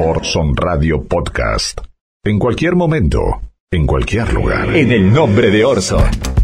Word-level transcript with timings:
Orson 0.00 0.54
Radio 0.54 1.02
Podcast. 1.02 1.80
En 2.24 2.38
cualquier 2.38 2.76
momento, 2.76 3.40
en 3.68 3.84
cualquier 3.84 4.32
lugar. 4.32 4.76
En 4.76 4.92
el 4.92 5.12
nombre 5.12 5.50
de 5.50 5.64
Orson. 5.64 6.37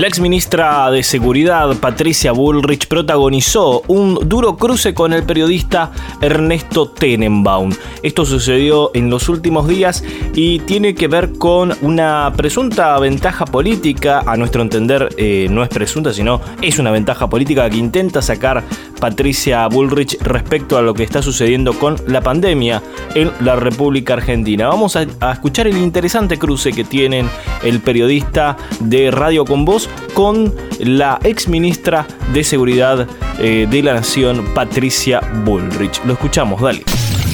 La 0.00 0.06
ex 0.06 0.18
ministra 0.18 0.90
de 0.90 1.02
Seguridad, 1.02 1.76
Patricia 1.76 2.32
Bullrich, 2.32 2.88
protagonizó 2.88 3.82
un 3.86 4.18
duro 4.26 4.56
cruce 4.56 4.94
con 4.94 5.12
el 5.12 5.24
periodista 5.24 5.92
Ernesto 6.22 6.88
Tenenbaum. 6.88 7.70
Esto 8.02 8.24
sucedió 8.24 8.92
en 8.94 9.10
los 9.10 9.28
últimos 9.28 9.68
días 9.68 10.02
y 10.34 10.60
tiene 10.60 10.94
que 10.94 11.06
ver 11.06 11.32
con 11.36 11.74
una 11.82 12.32
presunta 12.34 12.98
ventaja 12.98 13.44
política, 13.44 14.22
a 14.24 14.38
nuestro 14.38 14.62
entender 14.62 15.10
eh, 15.18 15.48
no 15.50 15.62
es 15.62 15.68
presunta, 15.68 16.14
sino 16.14 16.40
es 16.62 16.78
una 16.78 16.92
ventaja 16.92 17.28
política 17.28 17.68
que 17.68 17.76
intenta 17.76 18.22
sacar 18.22 18.64
Patricia 18.98 19.66
Bullrich 19.66 20.18
respecto 20.22 20.78
a 20.78 20.82
lo 20.82 20.94
que 20.94 21.02
está 21.02 21.20
sucediendo 21.20 21.74
con 21.74 21.96
la 22.06 22.22
pandemia 22.22 22.82
en 23.14 23.30
la 23.40 23.56
República 23.56 24.14
Argentina. 24.14 24.68
Vamos 24.68 24.96
a, 24.96 25.06
a 25.20 25.32
escuchar 25.32 25.66
el 25.66 25.76
interesante 25.76 26.38
cruce 26.38 26.72
que 26.72 26.84
tienen 26.84 27.28
el 27.62 27.80
periodista 27.80 28.56
de 28.80 29.10
Radio 29.10 29.44
con 29.44 29.66
Voz 29.66 29.89
con 30.14 30.52
la 30.80 31.18
ex 31.24 31.48
ministra 31.48 32.06
de 32.32 32.42
Seguridad 32.44 33.06
eh, 33.38 33.66
de 33.70 33.82
la 33.82 33.94
Nación, 33.94 34.44
Patricia 34.54 35.20
Bullrich. 35.44 36.02
Lo 36.04 36.12
escuchamos, 36.14 36.60
dale. 36.60 36.82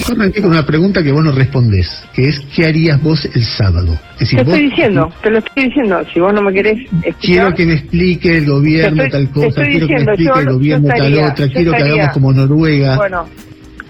Yo 0.07 0.13
arranqué 0.13 0.41
con 0.41 0.51
una 0.51 0.65
pregunta 0.65 1.03
que 1.03 1.11
vos 1.11 1.23
no 1.23 1.31
respondés, 1.31 1.89
que 2.13 2.29
es 2.29 2.39
¿qué 2.55 2.65
harías 2.67 3.01
vos 3.01 3.25
el 3.25 3.43
sábado? 3.43 3.97
Es 4.13 4.19
decir, 4.19 4.39
te 4.39 4.43
vos- 4.45 4.53
estoy 4.53 4.69
diciendo, 4.69 5.11
te 5.23 5.29
lo 5.31 5.37
estoy 5.39 5.63
diciendo. 5.65 6.01
Si 6.13 6.19
vos 6.19 6.33
no 6.33 6.41
me 6.43 6.53
querés 6.53 6.79
escuchar, 7.03 7.13
Quiero 7.19 7.53
que 7.55 7.65
me 7.65 7.73
explique 7.73 8.37
el 8.37 8.45
gobierno 8.45 9.03
estoy- 9.03 9.25
tal 9.25 9.31
cosa, 9.33 9.61
quiero 9.65 9.87
que 9.87 9.93
me 9.95 10.01
explique 10.03 10.23
yo- 10.33 10.39
el 10.39 10.49
gobierno 10.53 10.87
tal 10.95 11.17
otra, 11.19 11.47
quiero 11.49 11.71
que 11.73 11.83
hagamos 11.83 12.09
como 12.13 12.31
Noruega. 12.33 12.95
bueno, 12.95 13.25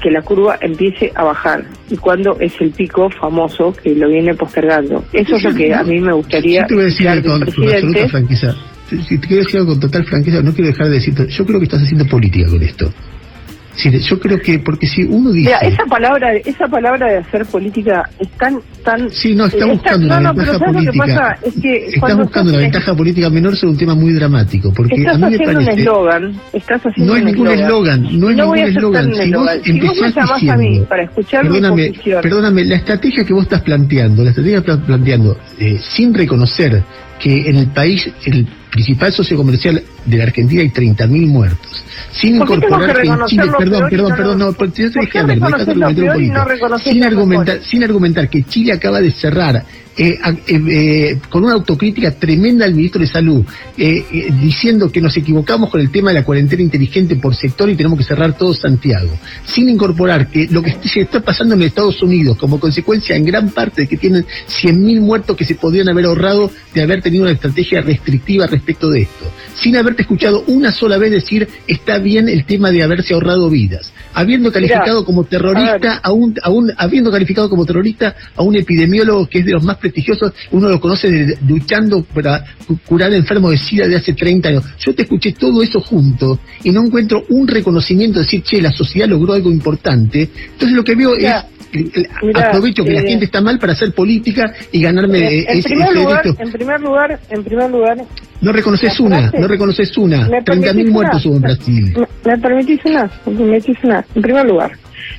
que 0.07 0.13
la 0.13 0.21
curva 0.21 0.57
empiece 0.61 1.11
a 1.15 1.25
bajar. 1.25 1.65
¿Y 1.89 1.97
cuándo 1.97 2.37
es 2.39 2.53
el 2.61 2.71
pico 2.71 3.09
famoso 3.09 3.73
que 3.73 3.93
lo 3.93 4.07
viene 4.07 4.33
postergando? 4.35 5.03
Eso 5.11 5.35
es 5.35 5.43
lo 5.43 5.53
que 5.53 5.73
a 5.73 5.83
mí 5.83 5.99
me 5.99 6.13
gustaría 6.13 6.61
Yo 6.61 6.67
te 6.67 6.73
voy 6.75 6.83
a 6.83 6.85
decir 6.85 7.07
con, 7.25 7.43
absoluta 7.43 8.07
franqueza. 8.07 8.55
Si 8.89 9.01
si 9.03 9.17
te 9.17 9.27
quiero 9.27 9.43
decir 9.43 9.59
algo 9.59 9.73
con 9.73 9.81
total 9.81 10.05
franqueza, 10.05 10.41
no 10.41 10.53
quiero 10.53 10.69
dejar 10.69 10.87
de 10.87 10.93
decirte. 10.93 11.27
Yo 11.27 11.45
creo 11.45 11.59
que 11.59 11.65
estás 11.65 11.83
haciendo 11.83 12.05
política 12.05 12.49
con 12.49 12.63
esto. 12.63 12.89
Decir, 13.77 13.99
yo 13.99 14.19
creo 14.19 14.39
que, 14.41 14.57
porque 14.59 14.87
si 14.87 15.03
uno 15.03 15.31
dice. 15.31 15.49
Mira, 15.49 15.59
esa 15.59 15.85
palabra, 15.85 16.33
esa 16.33 16.67
palabra 16.67 17.07
de 17.11 17.17
hacer 17.17 17.45
política 17.45 18.09
es 18.19 18.27
tan, 18.31 18.59
tan. 18.83 19.09
Sí, 19.11 19.35
no, 19.35 19.45
está 19.45 19.65
buscando 19.67 20.07
no, 20.07 20.17
una 20.17 20.33
no, 20.33 20.35
pero 20.35 20.51
ventaja 20.53 20.65
¿sabes 20.71 20.85
lo 20.85 20.91
que 20.91 20.97
política. 20.97 21.19
pasa? 21.35 21.47
Es 21.47 21.53
que 21.61 21.77
Estás 21.85 21.99
cuando 21.99 22.23
buscando 22.23 22.49
una 22.53 22.59
ventaja 22.61 22.95
política 22.95 23.29
menor 23.29 23.55
sobre 23.55 23.71
un 23.73 23.77
tema 23.77 23.93
muy 23.95 24.13
dramático. 24.13 24.73
Porque 24.75 24.95
Estás 24.95 25.13
a 25.13 25.17
mí 25.17 25.21
me 25.21 25.35
haciendo 25.35 25.59
un 25.59 25.65
parece. 25.65 25.81
eslogan, 25.81 26.35
estás 26.53 26.81
haciendo 26.85 27.05
No 27.05 27.13
hay 27.17 27.21
un 27.21 27.27
ningún 27.31 27.47
eslogan, 27.49 28.01
no 28.19 28.27
hay 28.29 28.33
a 28.33 28.43
ningún 28.43 28.57
eslogan. 28.57 29.13
Si. 29.13 29.23
Si 29.73 29.79
vos 29.79 30.01
me 30.01 30.11
llamás 30.11 30.31
a 30.31 30.57
mí 30.57 30.63
diciendo- 30.65 30.89
para 30.89 31.03
escuchar 31.03 31.43
mi 31.43 31.49
Perdóname, 31.51 31.87
posición, 31.89 32.21
perdóname, 32.23 32.65
la 32.65 32.75
estrategia 32.77 33.23
que 33.25 33.33
vos 33.33 33.43
estás 33.43 33.61
planteando, 33.61 34.23
la 34.23 34.29
estrategia 34.31 34.61
que 34.63 34.71
estás 34.71 34.85
planteando, 34.87 35.37
eh, 35.59 35.77
sin 35.95 36.13
reconocer 36.13 36.81
que 37.19 37.49
en 37.49 37.57
el 37.57 37.67
país, 37.67 38.09
el 38.25 38.47
principal 38.71 39.11
socio 39.11 39.37
comercial 39.37 39.81
de 40.05 40.17
la 40.17 40.23
Argentina 40.23 40.61
hay 40.61 40.69
30.000 40.69 41.27
muertos, 41.27 41.83
sin 42.11 42.37
¿Por 42.37 42.47
qué 42.47 42.57
tengo 42.59 42.67
incorporar 42.67 42.95
que 42.95 43.01
que 43.01 43.07
en 43.07 43.25
Chile, 43.25 43.51
perdón, 43.57 43.89
perdón, 43.89 44.09
no 44.09 44.15
perdón, 44.15 44.39
no, 44.39 44.53
porque 44.53 44.83
yo 44.83 44.91
te 44.91 44.99
¿Por 44.99 45.01
dejé 45.01 45.11
qué 45.11 45.19
hablar, 45.19 45.39
me 45.39 45.47
dejaste 45.47 45.73
reconocerlo 45.73 45.85
argumentar 45.85 45.87
un 45.87 45.95
peor 45.95 46.21
y 46.21 46.29
no 46.29 46.33
poquito. 46.33 46.45
reconocer 46.45 46.93
sin 46.93 47.03
argumentar, 47.03 47.59
sin 47.63 47.83
argumentar 47.83 48.29
que 48.29 48.43
Chile 48.43 48.73
acaba 48.73 49.01
de 49.01 49.11
cerrar 49.11 49.65
eh, 49.97 50.17
a- 50.21 50.31
eh, 50.31 50.37
eh, 50.47 51.19
con 51.29 51.43
una 51.43 51.53
autocrítica 51.53 52.11
tremenda 52.11 52.65
al 52.65 52.73
ministro 52.75 53.01
de 53.01 53.07
Salud, 53.07 53.43
diciendo 54.41 54.91
que 54.91 55.01
nos 55.01 55.15
equivocamos 55.17 55.69
con 55.69 55.81
el 55.81 55.89
tema 55.91 56.09
de 56.11 56.15
la 56.19 56.23
cuarentena 56.25 56.61
inteligente 56.61 57.15
por 57.15 57.35
sector 57.35 57.69
y 57.69 57.75
tenemos 57.75 57.97
que 57.97 58.03
cerrar 58.03 58.37
todo 58.37 58.53
Santiago, 58.53 59.09
sin 59.45 59.69
incorporar 59.69 60.29
que 60.29 60.47
lo 60.49 60.61
que 60.61 60.75
se 60.87 61.01
está 61.01 61.19
pasando 61.21 61.55
en 61.55 61.61
Estados 61.63 62.01
Unidos 62.01 62.37
como 62.37 62.59
consecuencia 62.59 63.15
en 63.15 63.25
gran 63.25 63.49
parte 63.49 63.81
de 63.83 63.87
que 63.87 63.97
tienen 63.97 64.25
100.000 64.47 64.99
muertos 65.01 65.35
que 65.35 65.45
se 65.45 65.55
podrían 65.55 65.89
haber 65.89 66.05
ahorrado 66.05 66.51
de 66.73 66.81
haber 66.81 67.01
tenido 67.01 67.23
una 67.23 67.33
estrategia 67.33 67.81
restrictiva 67.81 68.47
respecto 68.47 68.89
de 68.89 69.01
esto, 69.03 69.25
sin 69.55 69.75
haberte 69.77 70.03
escuchado 70.03 70.43
una 70.47 70.71
sola 70.71 70.97
vez 70.97 71.11
decir 71.11 71.47
está 71.67 71.97
bien 71.99 72.29
el 72.29 72.45
tema 72.45 72.71
de 72.71 72.83
haberse 72.83 73.13
ahorrado 73.13 73.49
vidas, 73.49 73.91
habiendo 74.13 74.51
calificado 74.51 75.05
como 75.05 75.23
terrorista 75.23 75.97
a 76.03 76.11
un, 76.11 76.35
a 76.41 76.49
un- 76.49 76.73
habiendo 76.77 77.11
calificado 77.11 77.49
como 77.49 77.65
terrorista 77.65 78.15
a 78.35 78.43
un 78.43 78.55
epidemiólogo 78.55 79.27
que 79.27 79.39
es 79.39 79.45
de 79.45 79.51
los 79.53 79.63
más 79.63 79.77
prestigiosos, 79.91 80.33
uno 80.51 80.69
lo 80.69 80.79
conoce 80.79 81.09
de- 81.09 81.37
luchando 81.47 82.03
para 82.03 82.43
cu- 82.67 82.77
curar 82.85 83.13
enfermos 83.13 83.51
de 83.51 83.57
SIDA 83.57 83.87
de 83.87 83.95
hace 83.95 84.13
30 84.13 84.49
años. 84.49 84.63
Yo 84.79 84.93
te 84.93 85.03
escuché 85.03 85.31
todo 85.33 85.61
eso 85.63 85.79
junto 85.81 86.39
y 86.63 86.71
no 86.71 86.83
encuentro 86.85 87.23
un 87.29 87.47
reconocimiento 87.47 88.19
de 88.19 88.25
decir, 88.25 88.41
che, 88.43 88.61
la 88.61 88.71
sociedad 88.71 89.07
logró 89.07 89.33
algo 89.33 89.51
importante. 89.51 90.29
Entonces 90.51 90.71
lo 90.75 90.83
que 90.83 90.95
veo 90.95 91.15
es 91.15 91.33
el- 91.73 92.07
aprovecho 92.33 92.83
que 92.83 92.93
la 92.93 93.01
eh, 93.01 93.07
gente 93.07 93.25
está 93.25 93.41
mal 93.41 93.59
para 93.59 93.73
hacer 93.73 93.93
política 93.93 94.53
y 94.71 94.81
ganarme 94.81 95.19
eh, 95.19 95.45
en, 95.49 95.59
ese, 95.59 95.69
primer 95.69 95.87
ese 95.89 95.95
lugar, 95.99 96.23
derecho. 96.23 96.41
en 96.43 96.51
primer 96.51 96.81
lugar, 96.81 97.19
en 97.29 97.43
primer 97.43 97.69
lugar, 97.71 97.97
No 98.41 98.51
reconoces 98.53 98.99
una, 98.99 99.19
frase- 99.31 99.39
no 99.39 99.47
reconoces 99.47 99.97
una. 99.97 100.27
¿me 100.29 100.37
30.000 100.43 100.61
permitís 100.61 100.91
muertos 100.91 101.25
hubo 101.25 101.35
en 101.35 101.41
Brasil. 101.41 101.93
¿Me, 102.25 102.31
me 102.31 102.37
permitís 102.37 102.79
una? 102.85 103.03
¿Me 103.25 103.33
permitís 103.35 103.77
una? 103.83 104.05
En 104.15 104.21
primer 104.21 104.45
lugar, 104.45 104.71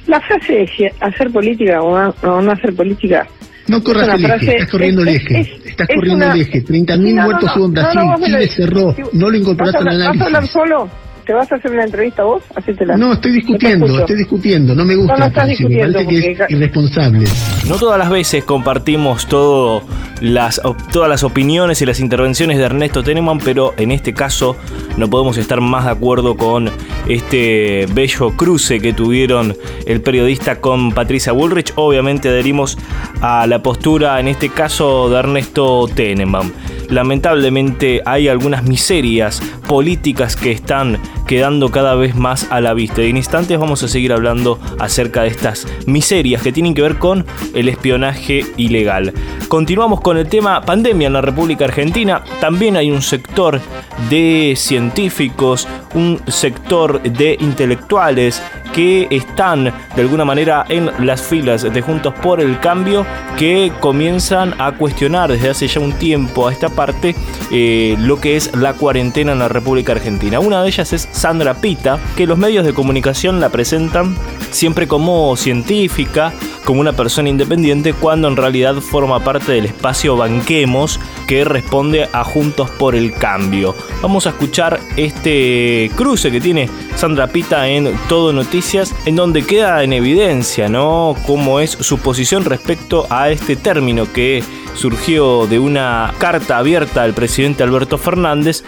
la 0.06 0.20
frase 0.20 0.52
de 0.52 0.92
hacer 1.00 1.30
política 1.30 1.80
o 1.82 1.98
no, 1.98 2.14
o 2.22 2.40
no 2.42 2.50
hacer 2.52 2.74
política 2.74 3.26
No 3.68 3.82
corras 3.82 4.08
el 4.08 4.14
eje, 4.14 4.26
frase- 4.26 4.50
estás 4.52 4.70
corriendo 4.70 5.02
es- 5.02 5.08
el 5.08 5.14
eje, 5.16 5.40
es- 5.40 5.66
estás 5.66 5.88
es 5.90 5.94
corriendo 5.96 6.24
una- 6.24 6.34
el 6.34 6.40
eje. 6.40 6.60
30.000 6.62 7.14
No, 7.14 7.22
muertos 7.24 7.50
no, 7.50 7.54
hubo 7.56 7.64
en 7.66 7.72
Brasil, 7.72 8.00
Chile 8.24 8.48
cerró, 8.48 8.96
no 9.12 9.30
lo 9.30 9.36
incorporaste 9.36 9.84
¿Vas 9.84 9.86
en 9.86 9.88
a, 9.88 9.92
el 9.92 9.98
¿Vas 9.98 10.06
a 10.08 10.24
hablar 10.24 10.28
análisis. 10.42 10.52
solo? 10.52 10.90
¿Te 11.28 11.34
vas 11.34 11.52
a 11.52 11.56
hacer 11.56 11.70
una 11.72 11.84
entrevista 11.84 12.24
vos? 12.24 12.42
Hacétela. 12.56 12.96
No, 12.96 13.12
estoy 13.12 13.32
discutiendo, 13.32 13.98
estoy 14.00 14.16
discutiendo, 14.16 14.74
no 14.74 14.82
me 14.86 14.96
gusta, 14.96 15.12
No, 15.12 15.18
no 15.18 15.26
estás 15.26 15.44
me 15.44 15.50
discutiendo, 15.50 15.98
que 16.08 16.18
es 16.32 16.38
irresponsable. 16.48 17.28
No 17.68 17.76
todas 17.76 17.98
las 17.98 18.08
veces 18.08 18.44
compartimos 18.44 19.26
todo 19.26 19.82
las, 20.22 20.58
op- 20.64 20.80
todas 20.90 21.10
las 21.10 21.24
opiniones 21.24 21.82
y 21.82 21.84
las 21.86 22.00
intervenciones 22.00 22.56
de 22.56 22.64
Ernesto 22.64 23.02
Teneman, 23.02 23.40
pero 23.40 23.74
en 23.76 23.90
este 23.92 24.14
caso 24.14 24.56
no 24.96 25.10
podemos 25.10 25.36
estar 25.36 25.60
más 25.60 25.84
de 25.84 25.90
acuerdo 25.90 26.34
con 26.34 26.70
este 27.06 27.84
bello 27.92 28.30
cruce 28.34 28.80
que 28.80 28.94
tuvieron 28.94 29.54
el 29.86 30.00
periodista 30.00 30.62
con 30.62 30.92
Patricia 30.92 31.32
Bullrich. 31.32 31.74
Obviamente 31.76 32.30
adherimos 32.30 32.78
a 33.20 33.46
la 33.46 33.62
postura, 33.62 34.18
en 34.18 34.28
este 34.28 34.48
caso, 34.48 35.10
de 35.10 35.18
Ernesto 35.18 35.88
Teneman. 35.94 36.50
Lamentablemente 36.88 38.00
hay 38.06 38.28
algunas 38.28 38.64
miserias 38.64 39.42
políticas 39.68 40.36
que 40.36 40.52
están 40.52 40.98
quedando 41.28 41.68
cada 41.68 41.94
vez 41.94 42.16
más 42.16 42.48
a 42.50 42.60
la 42.60 42.74
vista. 42.74 43.02
Y 43.02 43.10
en 43.10 43.18
instantes 43.18 43.56
vamos 43.58 43.84
a 43.84 43.88
seguir 43.88 44.12
hablando 44.12 44.58
acerca 44.80 45.22
de 45.22 45.28
estas 45.28 45.68
miserias 45.86 46.42
que 46.42 46.50
tienen 46.50 46.74
que 46.74 46.82
ver 46.82 46.98
con 46.98 47.24
el 47.54 47.68
espionaje 47.68 48.44
ilegal. 48.56 49.12
Continuamos 49.46 50.00
con 50.00 50.16
el 50.16 50.28
tema 50.28 50.62
pandemia 50.62 51.06
en 51.06 51.12
la 51.12 51.20
República 51.20 51.66
Argentina. 51.66 52.24
También 52.40 52.76
hay 52.76 52.90
un 52.90 53.02
sector 53.02 53.60
de 54.08 54.54
científicos, 54.56 55.68
un 55.94 56.20
sector 56.26 57.02
de 57.02 57.36
intelectuales 57.40 58.42
que 58.72 59.08
están 59.10 59.64
de 59.64 60.02
alguna 60.02 60.24
manera 60.24 60.64
en 60.68 60.90
las 61.04 61.22
filas 61.22 61.62
de 61.62 61.82
Juntos 61.82 62.14
por 62.22 62.40
el 62.40 62.60
Cambio 62.60 63.04
que 63.36 63.72
comienzan 63.80 64.54
a 64.58 64.72
cuestionar 64.72 65.30
desde 65.30 65.50
hace 65.50 65.68
ya 65.68 65.80
un 65.80 65.92
tiempo 65.92 66.46
a 66.46 66.52
esta 66.52 66.68
parte 66.68 67.14
eh, 67.50 67.96
lo 67.98 68.20
que 68.20 68.36
es 68.36 68.54
la 68.54 68.74
cuarentena 68.74 69.32
en 69.32 69.38
la 69.38 69.48
República 69.48 69.92
Argentina. 69.92 70.40
Una 70.40 70.62
de 70.62 70.68
ellas 70.68 70.92
es 70.92 71.08
Sandra 71.18 71.54
Pita, 71.54 71.98
que 72.16 72.28
los 72.28 72.38
medios 72.38 72.64
de 72.64 72.72
comunicación 72.72 73.40
la 73.40 73.48
presentan 73.48 74.16
siempre 74.52 74.86
como 74.86 75.36
científica, 75.36 76.32
como 76.64 76.80
una 76.80 76.92
persona 76.92 77.28
independiente, 77.28 77.92
cuando 77.92 78.28
en 78.28 78.36
realidad 78.36 78.76
forma 78.76 79.24
parte 79.24 79.50
del 79.50 79.64
espacio 79.64 80.16
Banquemos 80.16 81.00
que 81.26 81.44
responde 81.44 82.08
a 82.12 82.22
Juntos 82.22 82.70
por 82.70 82.94
el 82.94 83.12
Cambio. 83.14 83.74
Vamos 84.00 84.26
a 84.26 84.30
escuchar 84.30 84.78
este 84.96 85.90
cruce 85.96 86.30
que 86.30 86.40
tiene 86.40 86.70
Sandra 86.94 87.26
Pita 87.26 87.68
en 87.68 87.98
Todo 88.08 88.32
Noticias, 88.32 88.94
en 89.04 89.16
donde 89.16 89.44
queda 89.44 89.82
en 89.82 89.92
evidencia, 89.92 90.68
¿no? 90.68 91.16
Cómo 91.26 91.58
es 91.58 91.72
su 91.72 91.98
posición 91.98 92.44
respecto 92.44 93.08
a 93.10 93.30
este 93.30 93.56
término 93.56 94.12
que 94.12 94.44
surgió 94.74 95.48
de 95.48 95.58
una 95.58 96.14
carta 96.18 96.58
abierta 96.58 97.02
al 97.02 97.12
presidente 97.12 97.64
Alberto 97.64 97.98
Fernández 97.98 98.62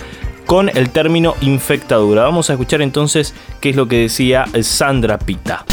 con 0.51 0.69
el 0.69 0.91
término 0.91 1.37
infectadura. 1.43 2.25
Vamos 2.25 2.51
a 2.51 2.55
escuchar 2.55 2.83
entonces 2.83 3.37
qué 3.61 3.71
es 3.71 3.77
lo 3.77 3.87
que 3.87 3.99
decía 3.99 4.47
Sandra 4.63 5.17
Pita. 5.17 5.65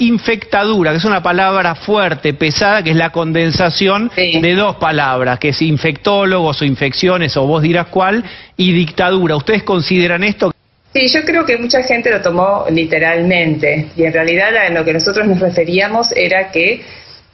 infectadura, 0.00 0.90
que 0.90 0.96
es 0.96 1.04
una 1.04 1.22
palabra 1.22 1.76
fuerte, 1.76 2.34
pesada, 2.34 2.82
que 2.82 2.90
es 2.90 2.96
la 2.96 3.10
condensación 3.10 4.10
Sí. 4.16 4.40
de 4.40 4.54
dos 4.56 4.74
palabras, 4.76 5.38
que 5.38 5.50
es 5.50 5.62
infectólogos 5.62 6.60
o 6.62 6.64
infecciones, 6.64 7.36
o 7.36 7.46
vos 7.46 7.62
dirás 7.62 7.86
cuál, 7.88 8.24
y 8.56 8.72
dictadura. 8.72 9.36
¿Ustedes 9.36 9.62
consideran 9.62 10.24
esto? 10.24 10.52
Sí, 10.92 11.06
yo 11.06 11.20
creo 11.24 11.44
que 11.46 11.56
mucha 11.56 11.80
gente 11.84 12.10
lo 12.10 12.20
tomó 12.20 12.64
literalmente 12.72 13.86
y 13.96 14.02
en 14.02 14.12
realidad 14.12 14.48
a 14.56 14.70
lo 14.70 14.84
que 14.84 14.94
nosotros 14.94 15.28
nos 15.28 15.38
referíamos 15.38 16.10
era 16.16 16.50
que 16.50 16.82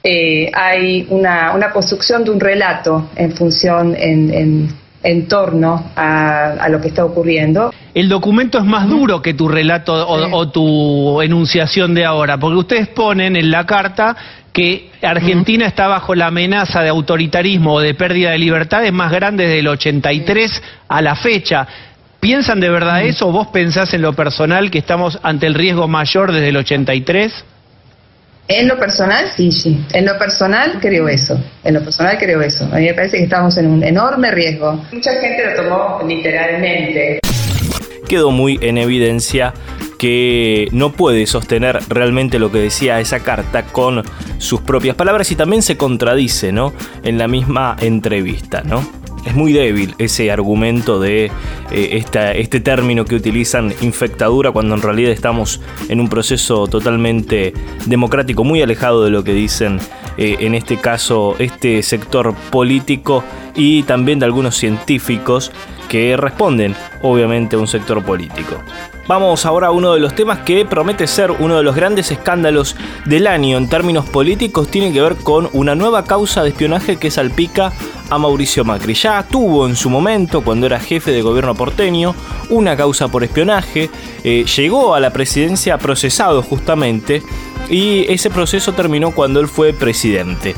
eh, 0.03 0.51
hay 0.53 1.07
una, 1.09 1.51
una 1.55 1.71
construcción 1.71 2.23
de 2.23 2.29
un 2.29 2.39
relato 2.39 3.09
en 3.15 3.31
función, 3.31 3.95
en, 3.97 4.31
en- 4.31 4.84
en 5.05 5.27
torno 5.27 5.91
a, 5.95 6.67
lo 6.67 6.81
que 6.81 6.87
está 6.87 7.05
ocurriendo. 7.05 7.71
El 7.93 8.09
documento 8.09 8.57
es 8.57 8.65
más 8.65 8.89
duro 8.89 9.21
que 9.21 9.35
tu 9.35 9.47
relato 9.47 9.93
o, 9.93 10.49
tu 10.49 11.21
enunciación 11.21 11.93
de 11.93 12.03
ahora, 12.03 12.39
porque 12.39 12.57
ustedes 12.57 12.87
ponen 12.87 13.35
en 13.35 13.51
la 13.51 13.65
carta 13.65 14.15
que 14.51 14.89
Argentina 15.03 15.67
está 15.67 15.87
bajo 15.87 16.15
la 16.15 16.27
amenaza 16.27 16.81
de 16.81 16.89
autoritarismo 16.89 17.75
o 17.75 17.81
de 17.81 17.93
pérdida 17.93 18.31
de 18.31 18.39
libertades 18.39 18.91
más 18.91 19.11
grande 19.11 19.43
desde 19.43 19.59
el 19.59 19.67
83 19.67 20.63
a 20.87 21.01
la 21.01 21.15
fecha. 21.15 21.67
¿Piensan 22.19 22.59
de 22.59 22.69
verdad 22.69 23.03
eso 23.03 23.27
o 23.27 23.31
vos 23.31 23.47
pensás 23.47 23.93
en 23.93 24.01
lo 24.01 24.13
personal 24.13 24.71
que 24.71 24.79
estamos 24.79 25.19
ante 25.21 25.45
el 25.45 25.53
riesgo 25.53 25.87
mayor 25.87 26.31
desde 26.31 26.49
el 26.49 26.57
83? 26.57 27.45
En 28.47 28.67
lo 28.67 28.77
personal, 28.77 29.31
sí, 29.35 29.51
sí. 29.51 29.83
En 29.91 30.05
lo 30.05 30.19
personal 30.19 30.77
creo 30.79 31.07
eso. 31.07 31.39
En 31.63 31.73
lo 31.73 31.83
personal 31.83 32.15
creo 32.19 32.41
eso. 32.41 32.65
A 32.71 32.77
mí 32.77 32.85
me 32.85 32.93
parece 32.93 33.17
que 33.17 33.23
estamos 33.23 33.57
en 33.57 33.65
un 33.65 33.83
enorme 33.83 34.29
riesgo. 34.29 34.85
Mucha 34.91 35.13
gente 35.13 35.45
lo 35.45 35.63
tomó 35.63 36.07
literalmente. 36.07 37.19
Quedó 38.07 38.29
muy 38.29 38.59
en 38.61 38.77
evidencia 38.77 39.51
que 39.97 40.67
no 40.71 40.91
puede 40.91 41.25
sostener 41.25 41.79
realmente 41.89 42.37
lo 42.37 42.51
que 42.51 42.59
decía 42.59 42.99
esa 42.99 43.21
carta 43.21 43.63
con 43.63 44.03
sus 44.37 44.61
propias 44.61 44.95
palabras 44.95 45.31
y 45.31 45.35
también 45.35 45.63
se 45.63 45.75
contradice, 45.75 46.51
¿no? 46.51 46.73
En 47.01 47.17
la 47.17 47.27
misma 47.27 47.75
entrevista, 47.79 48.61
¿no? 48.63 48.87
Es 49.25 49.35
muy 49.35 49.53
débil 49.53 49.95
ese 49.97 50.31
argumento 50.31 50.99
de 50.99 51.31
eh, 51.71 52.03
este 52.35 52.59
término 52.59 53.05
que 53.05 53.15
utilizan 53.15 53.73
infectadura 53.81 54.51
cuando 54.51 54.75
en 54.75 54.81
realidad 54.81 55.11
estamos 55.11 55.61
en 55.89 55.99
un 55.99 56.07
proceso 56.07 56.67
totalmente 56.67 57.53
democrático, 57.85 58.43
muy 58.43 58.61
alejado 58.61 59.03
de 59.03 59.09
lo 59.09 59.23
que 59.23 59.33
dicen 59.33 59.79
eh, 60.17 60.37
en 60.39 60.55
este 60.55 60.77
caso 60.77 61.35
este 61.39 61.81
sector 61.83 62.35
político 62.51 63.23
y 63.55 63.83
también 63.83 64.19
de 64.19 64.25
algunos 64.25 64.55
científicos 64.55 65.51
que 65.89 66.15
responden 66.17 66.75
obviamente 67.01 67.55
a 67.55 67.59
un 67.59 67.67
sector 67.67 68.03
político. 68.03 68.61
Vamos 69.07 69.45
ahora 69.45 69.67
a 69.67 69.71
uno 69.71 69.93
de 69.93 69.99
los 69.99 70.15
temas 70.15 70.39
que 70.39 70.65
promete 70.65 71.05
ser 71.05 71.29
uno 71.29 71.57
de 71.57 71.63
los 71.63 71.75
grandes 71.75 72.09
escándalos 72.09 72.75
del 73.05 73.27
año 73.27 73.57
en 73.57 73.69
términos 73.69 74.09
políticos. 74.09 74.67
Tiene 74.67 74.91
que 74.91 74.99
ver 74.99 75.15
con 75.17 75.47
una 75.53 75.75
nueva 75.75 76.05
causa 76.05 76.41
de 76.41 76.49
espionaje 76.49 76.97
que 76.97 77.11
salpica 77.11 77.71
a 78.09 78.17
Mauricio 78.17 78.65
Macri. 78.65 78.95
Ya 78.95 79.21
tuvo 79.21 79.67
en 79.67 79.75
su 79.75 79.91
momento, 79.91 80.41
cuando 80.41 80.65
era 80.65 80.79
jefe 80.79 81.11
de 81.11 81.21
gobierno 81.21 81.53
porteño, 81.53 82.15
una 82.49 82.75
causa 82.75 83.07
por 83.07 83.23
espionaje. 83.23 83.91
Eh, 84.23 84.43
llegó 84.43 84.95
a 84.95 84.99
la 84.99 85.11
presidencia 85.11 85.77
procesado 85.77 86.41
justamente 86.41 87.21
y 87.69 88.11
ese 88.11 88.31
proceso 88.31 88.73
terminó 88.73 89.11
cuando 89.11 89.39
él 89.39 89.47
fue 89.47 89.71
presidente. 89.71 90.55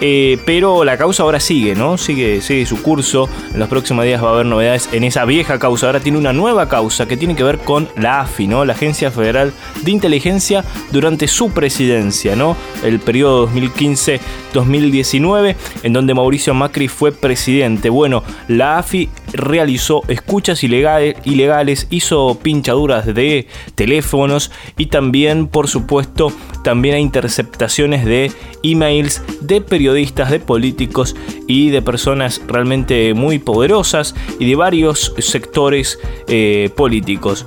Eh, 0.00 0.38
pero 0.44 0.84
la 0.84 0.96
causa 0.96 1.22
ahora 1.22 1.40
sigue, 1.40 1.74
¿no? 1.74 1.98
Sigue, 1.98 2.40
sigue 2.40 2.66
su 2.66 2.82
curso. 2.82 3.28
En 3.52 3.58
los 3.58 3.68
próximos 3.68 4.04
días 4.04 4.22
va 4.22 4.30
a 4.30 4.32
haber 4.32 4.46
novedades 4.46 4.88
en 4.92 5.04
esa 5.04 5.24
vieja 5.24 5.58
causa. 5.58 5.86
Ahora 5.86 6.00
tiene 6.00 6.18
una 6.18 6.32
nueva 6.32 6.68
causa 6.68 7.06
que 7.06 7.16
tiene 7.16 7.36
que 7.36 7.44
ver 7.44 7.58
con 7.58 7.88
la 7.96 8.20
AFI, 8.20 8.46
¿no? 8.46 8.64
La 8.64 8.72
Agencia 8.72 9.10
Federal 9.10 9.52
de 9.82 9.90
Inteligencia 9.90 10.64
durante 10.90 11.28
su 11.28 11.50
presidencia, 11.50 12.36
¿no? 12.36 12.56
El 12.82 13.00
periodo 13.00 13.48
2015-2019, 13.50 15.56
en 15.82 15.92
donde 15.92 16.14
Mauricio 16.14 16.54
Macri 16.54 16.88
fue 16.88 17.12
presidente. 17.12 17.90
Bueno, 17.90 18.22
la 18.48 18.78
AFI 18.78 19.10
realizó 19.32 20.02
escuchas 20.08 20.62
ilegales, 20.62 21.86
hizo 21.90 22.38
pinchaduras 22.42 23.06
de 23.06 23.46
teléfonos 23.74 24.50
y 24.76 24.86
también, 24.86 25.46
por 25.46 25.68
supuesto, 25.68 26.32
también 26.62 26.94
hay 26.96 27.02
interceptaciones 27.02 28.04
de 28.04 28.32
emails 28.62 29.22
de 29.40 29.60
periodistas, 29.60 30.30
de 30.30 30.40
políticos 30.40 31.16
y 31.46 31.70
de 31.70 31.82
personas 31.82 32.40
realmente 32.46 33.14
muy 33.14 33.38
poderosas 33.38 34.14
y 34.38 34.46
de 34.46 34.56
varios 34.56 35.14
sectores 35.18 35.98
eh, 36.28 36.70
políticos. 36.76 37.46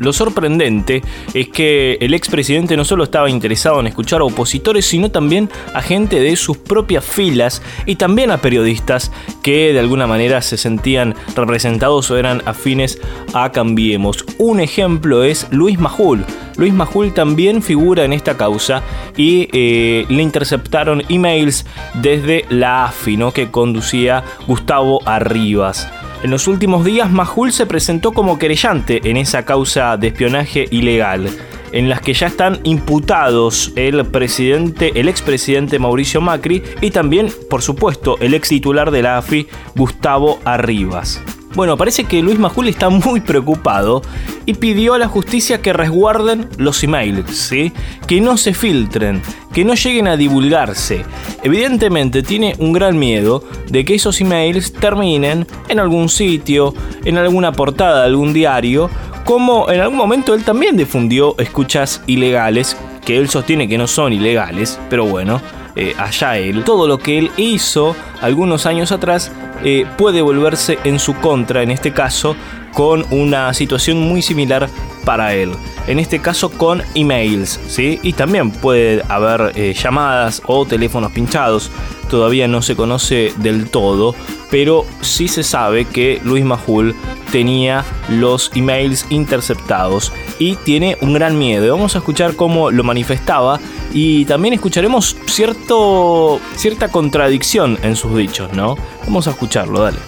Lo 0.00 0.14
sorprendente 0.14 1.02
es 1.34 1.48
que 1.50 1.98
el 2.00 2.14
expresidente 2.14 2.74
no 2.74 2.86
solo 2.86 3.04
estaba 3.04 3.28
interesado 3.28 3.80
en 3.80 3.86
escuchar 3.86 4.22
a 4.22 4.24
opositores, 4.24 4.86
sino 4.86 5.10
también 5.10 5.50
a 5.74 5.82
gente 5.82 6.20
de 6.20 6.36
sus 6.36 6.56
propias 6.56 7.04
filas 7.04 7.60
y 7.84 7.96
también 7.96 8.30
a 8.30 8.38
periodistas 8.38 9.12
que 9.42 9.74
de 9.74 9.78
alguna 9.78 10.06
manera 10.06 10.40
se 10.40 10.56
sentían 10.56 11.14
representados 11.36 12.10
o 12.10 12.16
eran 12.16 12.40
afines 12.46 12.98
a 13.34 13.52
Cambiemos. 13.52 14.24
Un 14.38 14.60
ejemplo 14.60 15.22
es 15.22 15.46
Luis 15.50 15.78
Majul. 15.78 16.24
Luis 16.56 16.72
Majul 16.72 17.12
también 17.12 17.62
figura 17.62 18.02
en 18.06 18.14
esta 18.14 18.38
causa 18.38 18.82
y 19.18 19.48
eh, 19.52 20.06
le 20.08 20.22
interceptaron 20.22 21.02
emails 21.10 21.66
desde 22.00 22.46
la 22.48 22.86
AFI, 22.86 23.18
que 23.34 23.50
conducía 23.50 24.24
Gustavo 24.46 25.06
Arribas. 25.06 25.99
En 26.22 26.30
los 26.30 26.48
últimos 26.48 26.84
días, 26.84 27.10
Majul 27.10 27.50
se 27.50 27.64
presentó 27.64 28.12
como 28.12 28.38
querellante 28.38 29.00
en 29.08 29.16
esa 29.16 29.46
causa 29.46 29.96
de 29.96 30.08
espionaje 30.08 30.66
ilegal, 30.70 31.30
en 31.72 31.88
las 31.88 32.02
que 32.02 32.12
ya 32.12 32.26
están 32.26 32.60
imputados 32.64 33.72
el 33.74 34.04
presidente, 34.04 34.92
el 35.00 35.08
expresidente 35.08 35.78
Mauricio 35.78 36.20
Macri 36.20 36.62
y 36.82 36.90
también, 36.90 37.30
por 37.48 37.62
supuesto, 37.62 38.18
el 38.20 38.34
ex 38.34 38.50
titular 38.50 38.90
de 38.90 39.02
la 39.02 39.16
AFI, 39.16 39.48
Gustavo 39.74 40.40
Arribas. 40.44 41.22
Bueno, 41.54 41.76
parece 41.76 42.04
que 42.04 42.22
Luis 42.22 42.38
Majul 42.38 42.68
está 42.68 42.88
muy 42.90 43.20
preocupado 43.20 44.02
y 44.46 44.54
pidió 44.54 44.94
a 44.94 44.98
la 44.98 45.08
justicia 45.08 45.60
que 45.60 45.72
resguarden 45.72 46.48
los 46.58 46.82
emails, 46.84 47.28
¿sí? 47.36 47.72
que 48.06 48.20
no 48.20 48.36
se 48.36 48.54
filtren, 48.54 49.20
que 49.52 49.64
no 49.64 49.74
lleguen 49.74 50.06
a 50.06 50.16
divulgarse. 50.16 51.04
Evidentemente 51.42 52.22
tiene 52.22 52.54
un 52.58 52.72
gran 52.72 52.96
miedo 52.98 53.42
de 53.68 53.84
que 53.84 53.96
esos 53.96 54.20
emails 54.20 54.72
terminen 54.72 55.44
en 55.68 55.80
algún 55.80 56.08
sitio, 56.08 56.72
en 57.04 57.18
alguna 57.18 57.50
portada 57.50 58.00
de 58.00 58.06
algún 58.06 58.32
diario, 58.32 58.88
como 59.24 59.70
en 59.70 59.80
algún 59.80 59.98
momento 59.98 60.34
él 60.34 60.44
también 60.44 60.76
difundió 60.76 61.34
escuchas 61.38 62.00
ilegales, 62.06 62.76
que 63.04 63.18
él 63.18 63.28
sostiene 63.28 63.68
que 63.68 63.78
no 63.78 63.88
son 63.88 64.12
ilegales, 64.12 64.78
pero 64.88 65.04
bueno, 65.04 65.40
eh, 65.74 65.94
allá 65.98 66.38
él. 66.38 66.62
Todo 66.62 66.86
lo 66.86 66.98
que 66.98 67.18
él 67.18 67.30
hizo 67.36 67.96
algunos 68.20 68.66
años 68.66 68.92
atrás 68.92 69.32
eh, 69.64 69.86
puede 69.98 70.22
volverse 70.22 70.78
en 70.84 70.98
su 70.98 71.14
contra, 71.14 71.62
en 71.62 71.70
este 71.70 71.92
caso, 71.92 72.36
con 72.72 73.04
una 73.10 73.52
situación 73.54 73.98
muy 73.98 74.22
similar 74.22 74.68
para 75.04 75.34
él. 75.34 75.52
En 75.86 75.98
este 75.98 76.20
caso 76.20 76.50
con 76.50 76.82
emails, 76.94 77.58
¿sí? 77.66 77.98
Y 78.02 78.12
también 78.12 78.50
puede 78.50 79.02
haber 79.08 79.52
eh, 79.56 79.74
llamadas 79.74 80.42
o 80.46 80.66
teléfonos 80.66 81.12
pinchados. 81.12 81.70
Todavía 82.08 82.48
no 82.48 82.62
se 82.62 82.76
conoce 82.76 83.32
del 83.38 83.70
todo, 83.70 84.14
pero 84.50 84.84
sí 85.00 85.28
se 85.28 85.42
sabe 85.42 85.84
que 85.84 86.20
Luis 86.24 86.44
Majul 86.44 86.94
tenía 87.30 87.84
los 88.08 88.50
emails 88.54 89.06
interceptados 89.10 90.12
y 90.38 90.56
tiene 90.56 90.98
un 91.00 91.14
gran 91.14 91.38
miedo. 91.38 91.72
Vamos 91.72 91.94
a 91.94 91.98
escuchar 91.98 92.34
cómo 92.34 92.70
lo 92.70 92.82
manifestaba 92.82 93.60
y 93.92 94.24
también 94.24 94.54
escucharemos 94.54 95.16
cierto, 95.26 96.40
cierta 96.56 96.88
contradicción 96.88 97.78
en 97.82 97.96
sus 97.96 98.16
dichos, 98.16 98.52
¿no? 98.52 98.76
Vamos 99.04 99.28
a 99.28 99.30
escucharlo, 99.30 99.80
dale. 99.80 99.98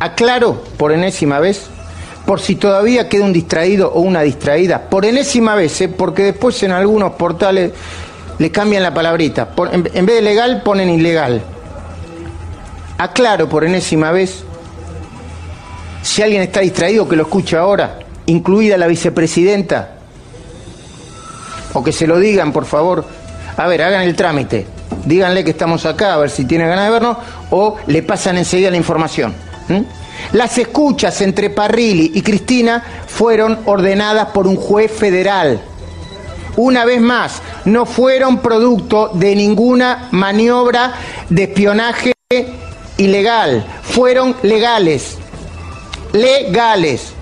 Aclaro 0.00 0.62
por 0.76 0.92
enésima 0.92 1.40
vez, 1.40 1.68
por 2.26 2.40
si 2.40 2.56
todavía 2.56 3.08
queda 3.08 3.24
un 3.24 3.32
distraído 3.32 3.92
o 3.92 4.00
una 4.00 4.22
distraída, 4.22 4.88
por 4.88 5.04
enésima 5.04 5.54
vez, 5.54 5.80
¿eh? 5.82 5.88
porque 5.88 6.22
después 6.22 6.62
en 6.62 6.72
algunos 6.72 7.12
portales 7.12 7.72
le 8.38 8.50
cambian 8.50 8.82
la 8.82 8.92
palabrita. 8.92 9.50
en, 9.72 9.88
en 9.92 10.06
vez 10.06 10.16
de 10.16 10.22
legal 10.22 10.62
ponen 10.62 10.90
ilegal. 10.90 11.42
Aclaro 12.98 13.48
por 13.48 13.64
enésima 13.64 14.12
vez, 14.12 14.44
si 16.02 16.22
alguien 16.22 16.42
está 16.42 16.60
distraído 16.60 17.08
que 17.08 17.16
lo 17.16 17.22
escuche 17.22 17.56
ahora, 17.56 17.98
incluida 18.26 18.76
la 18.76 18.86
vicepresidenta, 18.86 19.96
o 21.72 21.82
que 21.82 21.92
se 21.92 22.06
lo 22.06 22.18
digan, 22.18 22.52
por 22.52 22.66
favor. 22.66 23.04
A 23.56 23.66
ver, 23.66 23.82
hagan 23.82 24.02
el 24.02 24.14
trámite. 24.14 24.66
Díganle 25.04 25.44
que 25.44 25.50
estamos 25.50 25.86
acá, 25.86 26.14
a 26.14 26.18
ver 26.18 26.30
si 26.30 26.44
tiene 26.44 26.66
ganas 26.66 26.86
de 26.86 26.90
vernos, 26.90 27.16
o 27.50 27.76
le 27.86 28.02
pasan 28.02 28.38
enseguida 28.38 28.70
la 28.70 28.76
información. 28.76 29.34
Las 30.32 30.56
escuchas 30.58 31.20
entre 31.20 31.50
Parrilli 31.50 32.12
y 32.14 32.22
Cristina 32.22 32.82
fueron 33.06 33.58
ordenadas 33.66 34.28
por 34.28 34.46
un 34.46 34.56
juez 34.56 34.90
federal. 34.90 35.60
Una 36.56 36.84
vez 36.84 37.00
más, 37.00 37.42
no 37.64 37.86
fueron 37.86 38.38
producto 38.38 39.10
de 39.14 39.34
ninguna 39.34 40.08
maniobra 40.12 40.94
de 41.28 41.42
espionaje 41.44 42.12
ilegal, 42.98 43.66
fueron 43.82 44.36
legales. 44.42 45.18
Legales. 46.12 47.12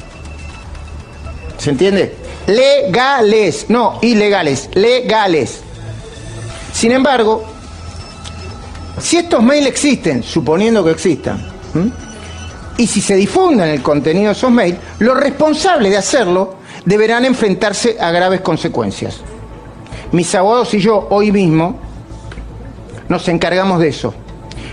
¿Se 1.59 1.71
entiende? 1.71 2.23
legales, 2.47 3.67
no 3.69 3.99
ilegales, 4.03 4.69
legales. 4.75 5.61
Sin 6.73 6.93
embargo, 6.93 7.45
si 8.99 9.19
estos 9.19 9.43
mails 9.43 9.67
existen, 9.67 10.23
suponiendo 10.23 10.85
que 10.85 10.91
existan, 10.93 11.53
y 12.77 12.87
si 12.87 13.01
se 13.01 13.15
difunden 13.15 13.69
el 13.69 13.83
contenido 13.83 14.27
de 14.27 14.33
esos 14.33 14.51
mails, 14.51 14.79
los 14.99 15.17
responsables 15.17 15.93
de 15.93 15.99
hacerlo 15.99 16.57
deberán 16.85 17.25
enfrentarse 17.25 17.97
a 18.01 18.11
graves 18.11 18.41
consecuencias. 18.41 19.21
Mis 20.13 20.35
abogados 20.35 20.75
y 20.75 20.81
yo 20.81 21.07
hoy 21.11 21.31
mismo 21.33 21.79
nos 23.09 23.29
encargamos 23.29 23.79
de 23.81 23.89
eso. 23.89 24.15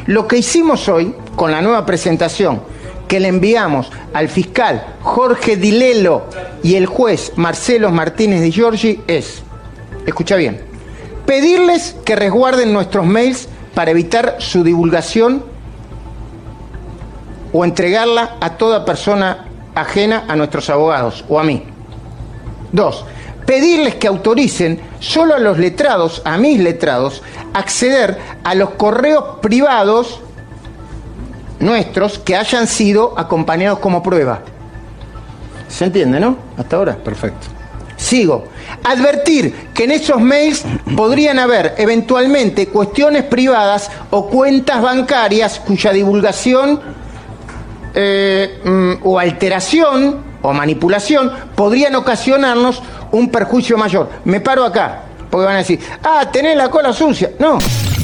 Lo 0.06 0.28
que 0.28 0.38
hicimos 0.38 0.90
hoy, 0.90 1.14
con 1.36 1.52
la 1.52 1.62
nueva 1.62 1.86
presentación 1.86 2.62
que 3.08 3.20
le 3.20 3.28
enviamos 3.28 3.92
al 4.14 4.30
fiscal 4.30 4.96
Jorge 5.02 5.58
Dilelo 5.58 6.26
y 6.62 6.76
el 6.76 6.86
juez 6.86 7.34
Marcelo 7.36 7.90
Martínez 7.92 8.42
de 8.42 8.52
Giorgi 8.52 9.02
es, 9.08 9.42
escucha 10.06 10.36
bien, 10.36 10.62
pedirles 11.26 11.96
que 12.06 12.16
resguarden 12.16 12.72
nuestros 12.72 13.06
mails 13.06 13.50
para 13.74 13.92
evitar 13.92 14.36
su 14.40 14.64
divulgación 14.64 15.44
o 17.52 17.66
entregarla 17.66 18.38
a 18.42 18.58
toda 18.58 18.86
persona 18.86 19.48
ajena 19.74 20.26
a 20.28 20.36
nuestros 20.36 20.70
abogados 20.70 21.26
o 21.30 21.40
a 21.40 21.44
mí. 21.44 21.64
Dos, 22.72 23.06
pedirles 23.50 23.96
que 23.96 24.06
autoricen 24.06 24.80
solo 25.00 25.34
a 25.34 25.40
los 25.40 25.58
letrados, 25.58 26.22
a 26.24 26.38
mis 26.38 26.60
letrados, 26.60 27.24
acceder 27.52 28.16
a 28.44 28.54
los 28.54 28.70
correos 28.76 29.40
privados 29.42 30.22
nuestros 31.60 32.20
que 32.20 32.36
hayan 32.36 32.68
sido 32.68 33.18
acompañados 33.18 33.80
como 33.80 34.04
prueba. 34.04 34.42
¿Se 35.68 35.86
entiende, 35.86 36.20
no? 36.20 36.38
Hasta 36.60 36.76
ahora. 36.76 36.96
Perfecto. 36.98 37.48
Sigo. 37.98 38.50
Advertir 38.84 39.70
que 39.74 39.86
en 39.86 39.92
esos 39.94 40.22
mails 40.22 40.64
podrían 40.96 41.40
haber 41.40 41.74
eventualmente 41.80 42.68
cuestiones 42.68 43.24
privadas 43.24 43.90
o 44.12 44.28
cuentas 44.30 44.80
bancarias 44.80 45.60
cuya 45.60 45.92
divulgación 45.92 46.80
eh, 47.96 48.62
mm, 48.64 49.08
o 49.08 49.18
alteración 49.18 50.29
o 50.42 50.54
manipulación 50.54 51.32
podrían 51.56 51.96
ocasionarnos 51.96 52.82
un 53.12 53.30
perjuicio 53.30 53.78
mayor. 53.78 54.10
Me 54.26 54.40
paro 54.40 54.64
acá, 54.64 55.04
porque 55.30 55.46
van 55.46 55.56
a 55.56 55.60
decir, 55.60 55.80
ah, 56.04 56.26
tenés 56.32 56.56
la 56.56 56.70
cola 56.70 56.94
sucia. 56.94 57.32
No. 57.40 57.58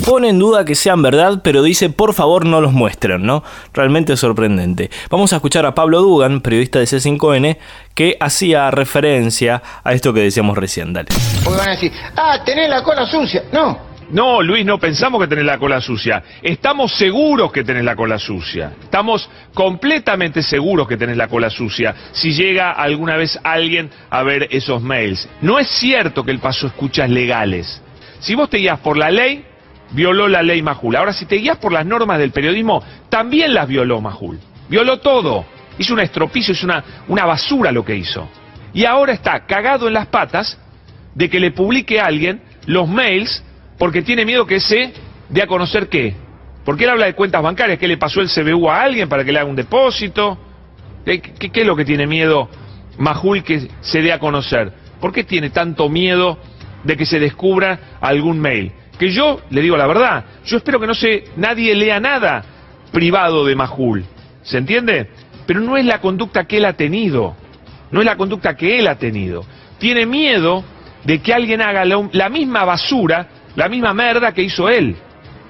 Pone 0.06 0.30
en 0.30 0.38
duda 0.38 0.66
que 0.66 0.76
sean 0.76 1.02
verdad, 1.02 1.42
pero 1.44 1.64
dice 1.64 1.90
por 1.90 2.14
favor 2.14 2.46
no 2.46 2.62
los 2.62 2.74
muestren, 2.74 3.26
¿no? 3.26 3.44
Realmente 3.74 4.16
sorprendente. 4.18 4.92
Vamos 5.10 5.34
a 5.34 5.38
escuchar 5.38 5.66
a 5.66 5.74
Pablo 5.74 6.02
Dugan, 6.02 6.42
periodista 6.42 6.78
de 6.78 6.86
C5N, 6.86 7.58
que 7.96 8.16
hacía 8.20 8.70
referencia 8.70 9.64
a 9.84 9.94
esto 9.94 10.14
que 10.14 10.20
decíamos 10.20 10.58
recién. 10.58 10.94
Dale. 10.94 11.08
Porque 11.44 11.58
van 11.58 11.70
a 11.70 11.72
decir, 11.72 11.92
ah, 12.16 12.38
tenés 12.46 12.70
la 12.70 12.84
cola 12.84 13.06
sucia. 13.08 13.46
No. 13.52 13.95
No, 14.12 14.42
Luis, 14.42 14.66
no 14.66 14.78
pensamos 14.78 15.20
que 15.20 15.28
tenés 15.28 15.46
la 15.46 15.58
cola 15.58 15.82
sucia. 15.82 16.24
Estamos 16.42 16.94
seguros 16.94 17.52
que 17.52 17.64
tenés 17.64 17.84
la 17.84 17.96
cola 17.96 18.20
sucia. 18.20 18.74
Estamos 18.82 19.30
completamente 19.54 20.44
seguros 20.44 20.88
que 20.88 20.98
tenés 20.98 21.18
la 21.18 21.28
cola 21.28 21.50
sucia. 21.50 21.96
Si 22.12 22.34
llega 22.34 22.72
alguna 22.72 23.18
vez 23.18 23.40
alguien 23.44 23.90
a 24.10 24.22
ver 24.24 24.48
esos 24.52 24.82
mails. 24.82 25.28
No 25.42 25.58
es 25.58 25.68
cierto 25.68 26.24
que 26.24 26.32
él 26.32 26.40
pasó 26.40 26.68
escuchas 26.68 27.10
legales. 27.10 27.82
Si 28.20 28.36
vos 28.36 28.50
te 28.50 28.58
guías 28.58 28.80
por 28.80 28.96
la 28.96 29.10
ley, 29.10 29.44
violó 29.92 30.28
la 30.28 30.44
ley 30.44 30.62
Majul. 30.62 30.96
Ahora, 30.96 31.14
si 31.14 31.26
te 31.26 31.38
guías 31.38 31.58
por 31.58 31.72
las 31.72 31.86
normas 31.86 32.20
del 32.20 32.32
periodismo, 32.32 32.84
también 33.10 33.54
las 33.54 33.68
violó 33.68 34.02
Majul. 34.02 34.40
Violó 34.70 35.00
todo. 35.00 35.46
Hizo 35.80 35.94
un 35.94 36.00
estropicio, 36.00 36.54
hizo 36.54 36.66
una, 36.66 36.84
una 37.08 37.26
basura 37.26 37.72
lo 37.72 37.84
que 37.84 37.96
hizo. 37.96 38.28
Y 38.74 38.86
ahora 38.86 39.14
está 39.14 39.46
cagado 39.46 39.88
en 39.88 39.94
las 39.94 40.08
patas 40.08 40.60
de 41.16 41.30
que 41.30 41.40
le 41.40 41.52
publique 41.52 42.00
a 42.00 42.06
alguien 42.06 42.42
los 42.66 42.88
mails 42.88 43.44
porque 43.78 44.02
tiene 44.02 44.26
miedo 44.26 44.46
que 44.46 44.60
se 44.60 44.94
dé 45.30 45.42
a 45.42 45.48
conocer 45.48 45.90
qué. 45.90 46.16
Porque 46.64 46.86
él 46.86 46.90
habla 46.90 47.06
de 47.06 47.14
cuentas 47.14 47.42
bancarias, 47.42 47.78
que 47.78 47.88
le 47.88 47.98
pasó 47.98 48.22
el 48.22 48.30
CBU 48.30 48.70
a 48.70 48.82
alguien 48.82 49.08
para 49.08 49.24
que 49.24 49.32
le 49.32 49.40
haga 49.40 49.50
un 49.50 49.56
depósito. 49.56 50.38
¿Qué, 51.06 51.22
qué, 51.22 51.62
es 51.62 51.68
lo 51.68 51.76
que 51.76 51.86
tiene 51.86 52.08
miedo 52.08 52.50
Majul 52.98 53.44
que 53.44 53.68
se 53.82 54.02
dé 54.02 54.12
a 54.12 54.20
conocer? 54.20 54.72
¿Por 55.00 55.14
qué 55.14 55.24
tiene 55.24 55.52
tanto 55.52 55.88
miedo 55.90 56.40
de 56.84 56.98
que 56.98 57.06
se 57.06 57.20
descubra 57.20 57.98
algún 58.02 58.40
mail? 58.40 58.72
Que 58.98 59.12
yo, 59.12 59.42
le 59.52 59.62
digo 59.62 59.78
la 59.78 59.86
verdad, 59.86 60.26
yo 60.46 60.58
espero 60.58 60.80
que 60.80 60.88
no 60.88 60.96
se, 60.96 61.26
nadie 61.36 61.76
lea 61.76 62.00
nada 62.00 62.44
privado 62.92 63.46
de 63.46 63.56
Majul. 63.56 64.06
¿Se 64.42 64.58
entiende? 64.58 65.10
Pero 65.46 65.60
no 65.60 65.78
es 65.78 65.86
la 65.86 66.00
conducta 66.02 66.46
que 66.46 66.58
él 66.58 66.66
ha 66.66 66.74
tenido. 66.74 67.36
No 67.92 68.00
es 68.00 68.06
la 68.06 68.16
conducta 68.16 68.56
que 68.56 68.80
él 68.80 68.88
ha 68.88 68.96
tenido. 68.96 69.46
Tiene 69.78 70.06
miedo 70.06 70.64
de 71.04 71.20
que 71.20 71.34
alguien 71.34 71.62
haga 71.62 71.86
la 71.86 72.30
misma 72.30 72.64
basura 72.64 73.28
la 73.56 73.70
misma 73.70 73.94
merda 73.94 74.32
que 74.32 74.44
hizo 74.44 74.70
él. 74.70 74.96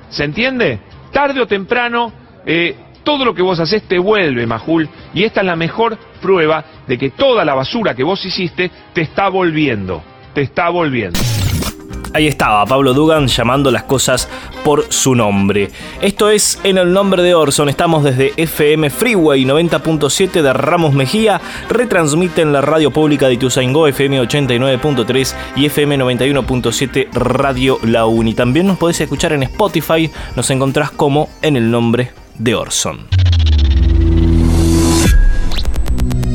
¿Se 0.09 0.23
entiende? 0.23 0.79
Tarde 1.11 1.41
o 1.41 1.47
temprano, 1.47 2.11
eh, 2.45 2.75
todo 3.03 3.25
lo 3.25 3.33
que 3.33 3.41
vos 3.41 3.59
haces 3.59 3.83
te 3.83 3.99
vuelve, 3.99 4.45
Majul, 4.45 4.89
y 5.13 5.23
esta 5.23 5.41
es 5.41 5.45
la 5.45 5.55
mejor 5.55 5.97
prueba 6.21 6.65
de 6.87 6.97
que 6.97 7.11
toda 7.11 7.45
la 7.45 7.53
basura 7.53 7.93
que 7.95 8.03
vos 8.03 8.23
hiciste 8.25 8.71
te 8.93 9.01
está 9.01 9.29
volviendo, 9.29 10.03
te 10.33 10.41
está 10.41 10.69
volviendo. 10.69 11.19
Ahí 12.15 12.27
estaba 12.27 12.65
Pablo 12.65 12.93
Dugan 12.93 13.27
llamando 13.27 13.69
las 13.71 13.83
cosas 13.83 14.29
por 14.63 14.85
su 14.89 15.15
nombre. 15.15 15.69
Esto 16.01 16.29
es 16.29 16.57
En 16.63 16.77
el 16.77 16.93
nombre 16.93 17.21
de 17.21 17.35
Orson. 17.35 17.67
Estamos 17.67 18.05
desde 18.05 18.31
FM 18.37 18.89
Freeway 18.89 19.43
90.7 19.43 20.41
de 20.41 20.53
Ramos 20.53 20.93
Mejía. 20.93 21.41
Retransmiten 21.67 22.53
la 22.53 22.61
radio 22.61 22.89
pública 22.89 23.27
de 23.27 23.33
Ituzaingó 23.33 23.85
FM 23.89 24.21
89.3 24.21 25.35
y 25.57 25.65
FM 25.65 25.97
91.7 25.97 27.11
Radio 27.11 27.79
La 27.83 28.05
Uni. 28.05 28.33
También 28.33 28.67
nos 28.67 28.77
podés 28.77 29.01
escuchar 29.01 29.33
en 29.33 29.43
Spotify. 29.43 30.09
Nos 30.37 30.49
encontrás 30.51 30.91
como 30.91 31.27
En 31.41 31.57
el 31.57 31.69
nombre 31.69 32.13
de 32.39 32.55
Orson. 32.55 33.07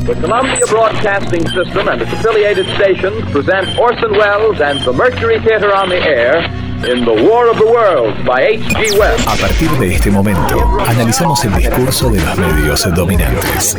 The 0.01 0.15
Columbia 0.15 0.65
Broadcasting 0.65 1.47
System 1.49 1.87
and 1.87 2.01
its 2.01 2.11
affiliated 2.11 2.65
stations 2.75 3.21
present 3.31 3.77
Orson 3.77 4.11
Welles 4.13 4.59
and 4.59 4.81
the 4.81 4.91
Mercury 4.91 5.39
Theater 5.41 5.75
on 5.75 5.89
the 5.89 5.97
Air 5.97 6.41
in 6.83 7.05
The 7.05 7.23
War 7.29 7.47
of 7.47 7.57
the 7.57 7.65
Worlds 7.65 8.17
by 8.25 8.41
H.G. 8.41 8.97
Wells. 8.97 9.27
A 9.27 9.35
partir 9.35 9.69
de 9.79 9.93
este 9.93 10.09
momento, 10.09 10.79
analizamos 10.87 11.43
el 11.45 11.53
discurso 11.53 12.09
de 12.09 12.19
los 12.19 12.37
medios 12.37 12.95
dominantes. 12.95 13.77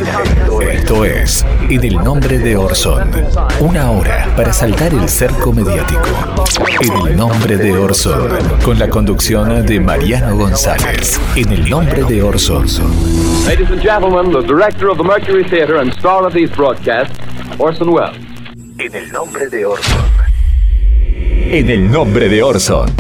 Esto 0.71 1.05
es 1.05 1.45
En 1.69 1.83
el 1.83 1.95
nombre 1.97 2.39
de 2.39 2.57
Orson. 2.57 3.11
Una 3.61 3.91
hora 3.91 4.33
para 4.37 4.53
saltar 4.53 4.95
el 4.95 5.09
cerco 5.09 5.53
mediático. 5.53 6.09
En 6.81 7.09
el 7.09 7.17
nombre 7.17 7.57
de 7.57 7.77
Orson. 7.77 8.39
Con 8.65 8.79
la 8.79 8.89
conducción 8.89 9.67
de 9.67 9.81
Mariano 9.81 10.37
González. 10.37 11.21
En 11.35 11.51
el 11.51 11.69
nombre 11.69 12.05
de 12.05 12.23
Orson. 12.23 12.67
Ladies 13.47 13.69
and 13.71 13.83
gentlemen, 13.83 14.31
the 14.31 14.47
director 14.47 14.89
of 14.89 14.99
the 14.99 15.05
Mercury 15.05 15.43
Theater 15.43 15.79
and 15.81 15.93
star 15.95 16.25
of 16.25 16.33
these 16.33 16.51
broadcasts, 16.55 17.19
Orson 17.59 17.89
Welles. 17.89 18.17
En 18.79 18.95
el 18.95 19.11
nombre 19.11 19.49
de 19.49 19.67
Orson. 19.67 20.32
En 21.45 21.69
el 21.69 21.91
nombre 21.91 22.29
de 22.29 22.43
Orson. 22.43 22.91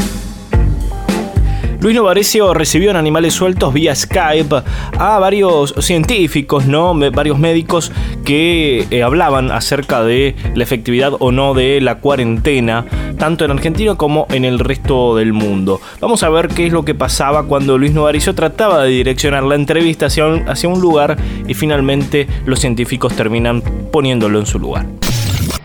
Luis 1.80 1.96
Novarecio 1.96 2.54
recibió 2.54 2.90
en 2.90 2.96
Animales 2.96 3.34
Sueltos 3.34 3.72
vía 3.74 3.94
Skype 3.94 4.62
a 4.98 5.18
varios 5.18 5.74
científicos, 5.80 6.66
¿no? 6.66 6.94
varios 7.10 7.38
médicos 7.38 7.90
que 8.24 8.86
eh, 8.90 9.02
hablaban 9.02 9.50
acerca 9.50 10.04
de 10.04 10.36
la 10.54 10.62
efectividad 10.62 11.12
o 11.18 11.32
no 11.32 11.54
de 11.54 11.80
la 11.80 11.96
cuarentena, 11.96 12.86
tanto 13.18 13.44
en 13.44 13.50
Argentina 13.50 13.96
como 13.96 14.26
en 14.30 14.44
el 14.44 14.60
resto 14.60 15.16
del 15.16 15.32
mundo. 15.32 15.80
Vamos 16.00 16.22
a 16.22 16.28
ver 16.28 16.48
qué 16.48 16.66
es 16.66 16.72
lo 16.72 16.84
que 16.84 16.94
pasaba 16.94 17.44
cuando 17.44 17.78
Luis 17.78 17.92
Novarecio 17.92 18.34
trataba 18.34 18.84
de 18.84 18.90
direccionar 18.90 19.42
la 19.42 19.56
entrevista 19.56 20.06
hacia 20.06 20.26
hacia 20.46 20.68
un 20.68 20.80
lugar 20.80 21.16
y 21.48 21.54
finalmente 21.54 22.28
los 22.44 22.60
científicos 22.60 23.14
terminan 23.14 23.62
poniéndolo 23.90 24.38
en 24.38 24.46
su 24.46 24.60
lugar. 24.60 24.86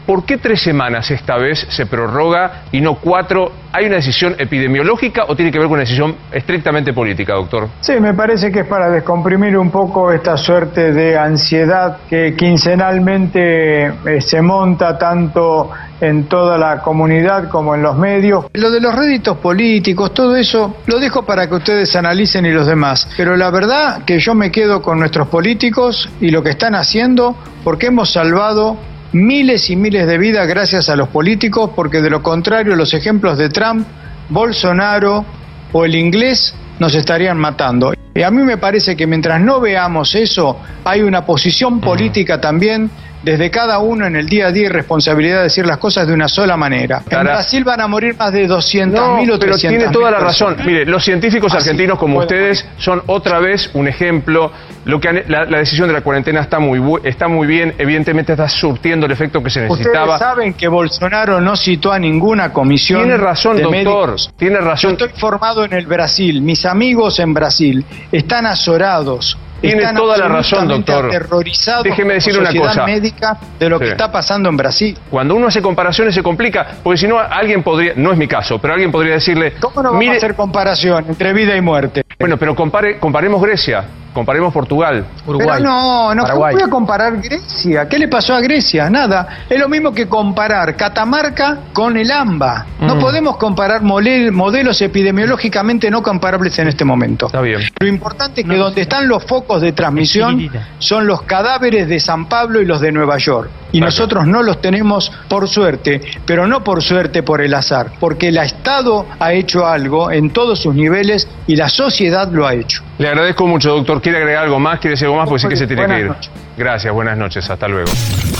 ¿Por 0.07 0.23
qué 0.23 0.37
tres 0.37 0.61
semanas 0.61 1.11
esta 1.11 1.35
vez 1.35 1.67
se 1.69 1.85
prorroga 1.85 2.63
y 2.71 2.79
no 2.79 2.95
cuatro? 2.95 3.51
¿Hay 3.73 3.87
una 3.87 3.97
decisión 3.97 4.37
epidemiológica 4.39 5.25
o 5.27 5.35
tiene 5.35 5.51
que 5.51 5.59
ver 5.59 5.67
con 5.67 5.73
una 5.73 5.81
decisión 5.81 6.15
estrictamente 6.31 6.93
política, 6.93 7.33
doctor? 7.33 7.67
Sí, 7.81 7.91
me 7.99 8.13
parece 8.13 8.49
que 8.49 8.61
es 8.61 8.67
para 8.67 8.89
descomprimir 8.89 9.57
un 9.57 9.69
poco 9.69 10.13
esta 10.13 10.37
suerte 10.37 10.93
de 10.93 11.17
ansiedad 11.17 11.97
que 12.09 12.33
quincenalmente 12.37 13.87
eh, 13.87 14.21
se 14.21 14.41
monta 14.41 14.97
tanto 14.97 15.71
en 15.99 16.29
toda 16.29 16.57
la 16.57 16.81
comunidad 16.81 17.49
como 17.49 17.75
en 17.75 17.81
los 17.81 17.97
medios. 17.97 18.45
Lo 18.53 18.71
de 18.71 18.79
los 18.79 18.95
réditos 18.95 19.37
políticos, 19.39 20.13
todo 20.13 20.37
eso, 20.37 20.77
lo 20.85 20.99
dejo 20.99 21.25
para 21.25 21.49
que 21.49 21.55
ustedes 21.55 21.93
analicen 21.97 22.45
y 22.45 22.51
los 22.51 22.65
demás. 22.65 23.09
Pero 23.17 23.35
la 23.35 23.51
verdad 23.51 24.05
que 24.05 24.19
yo 24.19 24.33
me 24.35 24.51
quedo 24.51 24.81
con 24.81 24.99
nuestros 24.99 25.27
políticos 25.27 26.09
y 26.21 26.29
lo 26.29 26.41
que 26.41 26.51
están 26.51 26.75
haciendo 26.75 27.35
porque 27.65 27.87
hemos 27.87 28.13
salvado 28.13 28.77
miles 29.25 29.69
y 29.69 29.75
miles 29.75 30.07
de 30.07 30.17
vidas 30.17 30.47
gracias 30.47 30.89
a 30.89 30.95
los 30.95 31.09
políticos, 31.09 31.71
porque 31.75 32.01
de 32.01 32.09
lo 32.09 32.21
contrario 32.21 32.75
los 32.75 32.93
ejemplos 32.93 33.37
de 33.37 33.49
Trump, 33.49 33.87
Bolsonaro 34.29 35.25
o 35.71 35.85
el 35.85 35.95
inglés 35.95 36.53
nos 36.79 36.93
estarían 36.93 37.37
matando. 37.37 37.93
Y 38.13 38.23
a 38.23 38.31
mí 38.31 38.41
me 38.43 38.57
parece 38.57 38.95
que 38.95 39.05
mientras 39.05 39.39
no 39.41 39.59
veamos 39.59 40.15
eso, 40.15 40.59
hay 40.83 41.01
una 41.01 41.25
posición 41.25 41.79
política 41.79 42.41
también 42.41 42.89
desde 43.23 43.49
cada 43.49 43.79
uno 43.79 44.05
en 44.05 44.15
el 44.15 44.27
día 44.27 44.47
a 44.47 44.51
día 44.51 44.65
y 44.65 44.69
responsabilidad 44.69 45.37
de 45.37 45.43
decir 45.43 45.65
las 45.65 45.77
cosas 45.77 46.07
de 46.07 46.13
una 46.13 46.27
sola 46.27 46.55
manera. 46.57 47.03
En 47.09 47.23
Brasil 47.23 47.63
van 47.63 47.81
a 47.81 47.87
morir 47.87 48.15
más 48.17 48.31
de 48.31 48.47
200.000 48.47 48.91
no, 48.91 49.15
o 49.15 49.19
300.000 49.19 49.39
pero 49.39 49.57
tiene 49.57 49.87
toda 49.89 50.11
la 50.11 50.19
razón. 50.19 50.57
Mire, 50.65 50.85
los 50.85 51.03
científicos 51.03 51.53
argentinos 51.53 51.97
como 51.97 52.19
ustedes 52.19 52.65
son 52.77 53.01
otra 53.07 53.39
vez 53.39 53.69
un 53.73 53.87
ejemplo. 53.87 54.51
Lo 54.85 55.01
que 55.01 55.25
la, 55.27 55.45
decisión 55.45 55.87
de 55.87 55.93
la 55.93 56.01
cuarentena 56.01 56.41
está 56.41 56.59
muy 56.59 56.81
está 57.03 57.27
muy 57.27 57.47
bien, 57.47 57.73
evidentemente 57.77 58.31
está 58.31 58.47
surtiendo 58.47 59.05
el 59.05 59.11
efecto 59.11 59.43
que 59.43 59.49
se 59.49 59.61
necesitaba. 59.61 60.13
Ustedes 60.13 60.19
saben 60.19 60.53
que 60.53 60.67
Bolsonaro 60.67 61.41
no 61.41 61.57
citó 61.57 61.91
a 61.91 61.99
ninguna 61.99 62.53
comisión. 62.53 63.01
Tiene 63.01 63.17
razón, 63.17 63.61
doctor. 63.61 64.15
Tiene 64.37 64.59
razón. 64.59 64.95
Yo 64.95 65.05
estoy 65.05 65.19
formado 65.19 65.65
en 65.65 65.73
el 65.73 65.85
Brasil. 65.85 66.41
Mis 66.41 66.65
amigos 66.65 67.19
en 67.19 67.33
Brasil 67.33 67.83
están 68.11 68.45
azorados 68.45 69.37
Tiene 69.61 69.81
están 69.81 69.95
toda 69.95 70.17
la 70.17 70.27
razón, 70.27 70.67
doctor. 70.67 71.05
aterrorizados 71.07 71.83
Déjeme 71.83 72.15
decirle 72.15 72.39
una 72.41 72.53
cosa. 72.53 72.85
médica 72.85 73.37
de 73.59 73.69
lo 73.69 73.79
que 73.79 73.89
está 73.89 74.11
pasando 74.11 74.49
en 74.49 74.57
Brasil. 74.57 74.97
Cuando 75.09 75.35
uno 75.35 75.47
hace 75.47 75.61
comparaciones 75.61 76.13
se 76.13 76.21
complica, 76.23 76.67
porque 76.83 76.97
si 76.99 77.07
no, 77.07 77.19
alguien 77.19 77.63
podría, 77.63 77.93
no 77.95 78.11
es 78.11 78.17
mi 78.17 78.27
caso, 78.27 78.59
pero 78.59 78.73
alguien 78.73 78.91
podría 78.91 79.13
decirle, 79.15 79.53
¿Cómo 79.59 79.75
no 79.81 79.89
vamos 79.89 79.99
mire, 79.99 80.13
a 80.13 80.17
hacer 80.17 80.35
comparación 80.35 81.05
entre 81.07 81.33
vida 81.33 81.55
y 81.55 81.61
muerte? 81.61 82.03
bueno, 82.19 82.37
pero 82.37 82.55
compare, 82.55 82.97
comparemos 82.99 83.39
Grecia, 83.41 83.83
comparemos 84.13 84.51
Portugal. 84.51 85.05
Pero 85.25 85.59
no, 85.59 86.15
no 86.15 86.23
¿cómo 86.23 86.35
voy 86.37 86.61
a 86.61 86.67
comparar 86.67 87.21
Grecia. 87.21 87.87
¿Qué 87.87 87.99
le 87.99 88.07
pasó 88.07 88.33
a 88.33 88.39
Grecia? 88.41 88.89
Nada. 88.89 89.43
Es 89.47 89.59
lo 89.59 89.69
mismo 89.69 89.93
que 89.93 90.07
comparar 90.07 90.75
Catamarca 90.75 91.59
con 91.73 91.95
el 91.97 92.09
AMBA. 92.11 92.65
No 92.79 92.95
Mm. 92.95 92.99
podemos 92.99 93.37
comparar 93.37 93.81
modelos 93.83 94.81
epidemiológicamente 94.81 95.91
no 95.91 96.01
comparables 96.01 96.57
en 96.57 96.67
este 96.69 96.83
momento. 96.85 97.27
Está 97.27 97.41
bien. 97.41 97.61
Lo 97.79 97.87
importante 97.87 98.41
es 98.41 98.47
que 98.47 98.55
donde 98.55 98.81
están 98.81 99.07
los 99.07 99.23
focos 99.25 99.46
de 99.55 99.71
transmisión 99.71 100.49
son 100.79 101.07
los 101.07 101.21
cadáveres 101.21 101.87
de 101.87 101.99
San 101.99 102.27
Pablo 102.27 102.61
y 102.61 102.65
los 102.65 102.81
de 102.81 102.91
Nueva 102.91 103.17
York. 103.17 103.49
Y 103.71 103.79
nosotros 103.79 104.27
no 104.27 104.43
los 104.43 104.61
tenemos 104.61 105.11
por 105.29 105.47
suerte, 105.47 106.01
pero 106.25 106.45
no 106.47 106.63
por 106.63 106.83
suerte 106.83 107.23
por 107.23 107.41
el 107.41 107.53
azar, 107.53 107.93
porque 107.99 108.27
el 108.27 108.37
Estado 108.37 109.05
ha 109.19 109.33
hecho 109.33 109.65
algo 109.65 110.11
en 110.11 110.31
todos 110.31 110.59
sus 110.59 110.75
niveles 110.75 111.27
y 111.47 111.55
la 111.55 111.69
sociedad 111.69 112.29
lo 112.31 112.45
ha 112.45 112.53
hecho. 112.53 112.83
Le 112.97 113.07
agradezco 113.07 113.45
mucho, 113.45 113.69
doctor. 113.75 114.01
¿Quiere 114.01 114.17
agregar 114.17 114.45
algo 114.45 114.59
más? 114.59 114.79
¿Quiere 114.79 114.93
decir 114.93 115.05
algo 115.05 115.17
más? 115.17 115.29
Porque 115.29 115.41
sí 115.43 115.49
que 115.49 115.55
se 115.55 115.67
tiene 115.67 115.83
Buenas 115.83 115.97
que 115.97 116.01
ir. 116.01 116.07
noches. 116.09 116.31
Gracias, 116.57 116.93
buenas 116.93 117.17
noches. 117.17 117.49
Hasta 117.49 117.67
luego. 117.67 117.91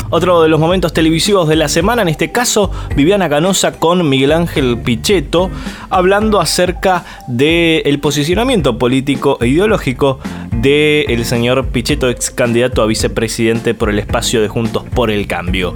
Otro 0.10 0.42
de 0.42 0.50
los 0.50 0.60
momentos 0.60 0.94
televisivos 0.94 1.48
de 1.48 1.56
la 1.58 1.68
semana, 1.68 2.02
en 2.02 2.08
este 2.08 2.32
caso, 2.32 2.72
Viviana 2.96 3.30
Canosa 3.30 3.74
con 3.74 4.10
Miguel 4.10 4.32
Ángel 4.32 4.80
Pichetto, 4.80 5.52
hablando 5.90 6.40
acerca 6.40 7.04
del 7.28 8.00
posicionamiento 8.00 8.78
político 8.80 9.38
e 9.42 9.48
ideológico 9.48 10.20
del 10.52 11.24
señor 11.26 11.68
Pichetto, 11.68 12.10
ex 12.10 12.32
candidato 12.32 12.82
a 12.82 12.88
vicepresidente 12.88 13.76
por 13.76 13.90
el 13.90 14.00
espacio 14.00 14.42
de 14.42 14.48
Juntos 14.48 14.86
por 14.96 15.12
el 15.12 15.28
Cambio. 15.28 15.74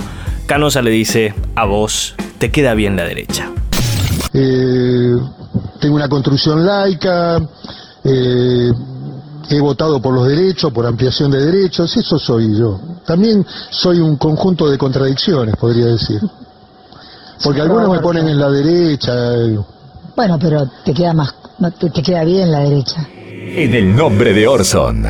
Canosa 0.47 0.81
le 0.81 0.89
dice, 0.91 1.35
a 1.55 1.65
vos, 1.65 2.15
te 2.39 2.51
queda 2.51 2.73
bien 2.73 2.95
la 2.95 3.03
derecha. 3.03 3.49
Eh, 4.33 5.11
tengo 5.81 5.95
una 5.95 6.07
construcción 6.07 6.65
laica, 6.65 7.37
eh, 8.03 8.71
he 9.49 9.59
votado 9.59 10.01
por 10.01 10.13
los 10.13 10.27
derechos, 10.27 10.71
por 10.71 10.85
ampliación 10.85 11.31
de 11.31 11.45
derechos, 11.45 11.95
eso 11.97 12.17
soy 12.17 12.57
yo. 12.57 12.79
También 13.05 13.45
soy 13.69 13.99
un 13.99 14.15
conjunto 14.17 14.69
de 14.69 14.77
contradicciones, 14.77 15.55
podría 15.57 15.87
decir. 15.87 16.19
Porque 17.43 17.61
algunos 17.61 17.89
me 17.89 17.99
ponen 17.99 18.27
en 18.27 18.39
la 18.39 18.49
derecha. 18.49 19.11
eh, 19.35 19.57
Bueno, 20.15 20.37
pero 20.39 20.69
te 20.85 20.93
queda 20.93 21.13
más, 21.13 21.33
te, 21.79 21.89
te 21.89 22.01
queda 22.01 22.23
bien 22.23 22.51
la 22.51 22.59
derecha. 22.59 23.07
En 23.13 23.73
el 23.73 23.95
nombre 23.95 24.33
de 24.33 24.47
Orson. 24.47 25.05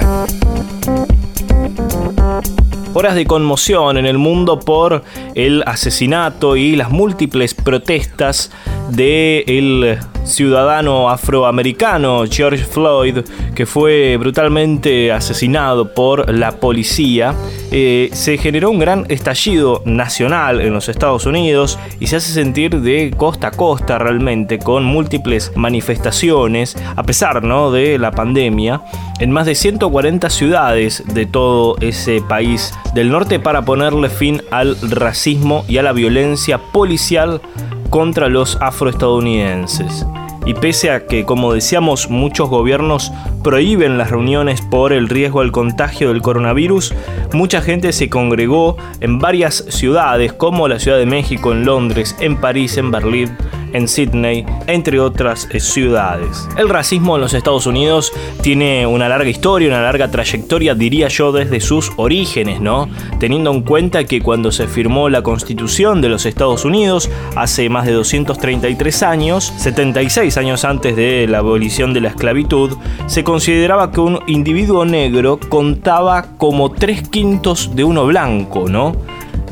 Horas 2.94 3.16
de 3.16 3.26
conmoción 3.26 3.98
en 3.98 4.06
el 4.06 4.18
mundo 4.18 4.60
por 4.60 5.04
el 5.34 5.64
asesinato 5.66 6.58
y 6.58 6.76
las 6.76 6.90
múltiples 6.90 7.54
protestas 7.54 8.52
del 8.90 9.98
ciudadano 10.24 11.10
afroamericano 11.10 12.24
George 12.30 12.64
Floyd, 12.64 13.20
que 13.56 13.66
fue 13.66 14.18
brutalmente 14.18 15.12
asesinado 15.12 15.94
por 15.94 16.34
la 16.34 16.52
policía. 16.52 17.34
Eh, 17.72 18.10
se 18.14 18.38
generó 18.38 18.70
un 18.70 18.80
gran 18.80 19.06
estallido 19.10 19.82
nacional 19.86 20.62
en 20.62 20.74
los 20.74 20.90
Estados 20.90 21.26
Unidos 21.26 21.80
y 22.00 22.08
se 22.08 22.18
hace 22.18 22.34
sentir 22.34 22.82
de 22.82 23.14
costa 23.16 23.48
a 23.48 23.52
costa 23.52 23.98
realmente, 23.98 24.60
con 24.60 24.84
múltiples 24.84 25.52
manifestaciones, 25.56 26.76
a 26.96 27.04
pesar 27.04 27.44
¿no? 27.44 27.72
de 27.72 27.98
la 27.98 28.12
pandemia, 28.12 28.82
en 29.20 29.32
más 29.32 29.46
de 29.46 29.56
140 29.56 30.30
ciudades 30.30 31.04
de 31.14 31.26
todo 31.26 31.78
ese 31.80 32.22
país 32.22 32.74
del 32.94 33.12
norte 33.12 33.40
para 33.40 33.64
ponerle 33.64 34.10
fin 34.10 34.42
al 34.52 34.76
racismo 34.90 35.64
y 35.68 35.78
a 35.78 35.84
la 35.84 35.94
violencia 35.94 36.58
policial 36.58 37.42
contra 37.90 38.30
los 38.30 38.58
afroestadounidenses. 38.62 40.06
Y 40.46 40.56
pese 40.56 40.90
a 40.90 41.06
que, 41.06 41.24
como 41.24 41.54
decíamos, 41.54 42.10
muchos 42.10 42.50
gobiernos 42.50 43.12
prohíben 43.44 43.98
las 43.98 44.10
reuniones 44.10 44.62
por 44.62 44.92
el 44.92 45.08
riesgo 45.08 45.42
al 45.42 45.52
contagio 45.52 46.10
del 46.10 46.22
coronavirus, 46.22 46.94
mucha 47.34 47.62
gente 47.62 47.94
se 47.94 48.10
congregó 48.10 48.76
en 49.02 49.20
varias 49.20 49.66
ciudades 49.70 50.34
como 50.34 50.68
la 50.68 50.80
Ciudad 50.80 50.98
de 50.98 51.06
México, 51.06 51.52
en 51.52 51.66
Londres, 51.66 52.16
en 52.20 52.38
París, 52.38 52.78
en 52.78 52.90
Berlín, 52.90 53.38
en 53.74 53.88
Sydney, 53.88 54.46
entre 54.68 55.00
otras 55.00 55.48
eh, 55.52 55.60
ciudades. 55.60 56.48
El 56.58 56.70
racismo 56.70 57.16
en 57.16 57.22
los 57.22 57.34
Estados 57.34 57.66
Unidos 57.66 58.12
tiene 58.42 58.86
una 58.86 59.10
larga 59.10 59.30
historia, 59.30 59.68
una 59.68 59.82
larga 59.82 60.10
trayectoria, 60.10 60.76
diría 60.76 61.08
yo, 61.08 61.32
desde 61.32 61.60
sus 61.60 61.92
orígenes, 61.98 62.62
¿no? 62.62 62.90
Teniendo 63.20 63.52
en 63.52 63.62
cuenta 63.62 64.04
que 64.04 64.22
cuando 64.22 64.52
se 64.52 64.68
firmó 64.68 65.10
la 65.10 65.22
Constitución 65.22 66.02
de 66.02 66.10
los 66.10 66.26
Estados 66.26 66.66
Unidos, 66.66 67.10
hace 67.36 67.70
más 67.70 67.86
de 67.86 67.94
233 67.94 69.04
años, 69.04 69.54
76 69.58 70.38
años 70.38 70.66
antes 70.66 70.96
de 70.96 71.28
la 71.28 71.40
abolición 71.40 71.94
de 71.94 72.02
la 72.02 72.10
esclavitud, 72.10 72.78
se 73.08 73.24
consideraba 73.24 73.92
que 73.92 74.02
un 74.02 74.20
individuo 74.28 74.86
negro 74.86 75.40
contaba 75.50 76.38
como 76.38 76.72
tres 76.72 77.08
quintos 77.08 77.76
de 77.76 77.84
uno 77.84 78.06
blanco, 78.06 78.68
¿no? 78.70 78.96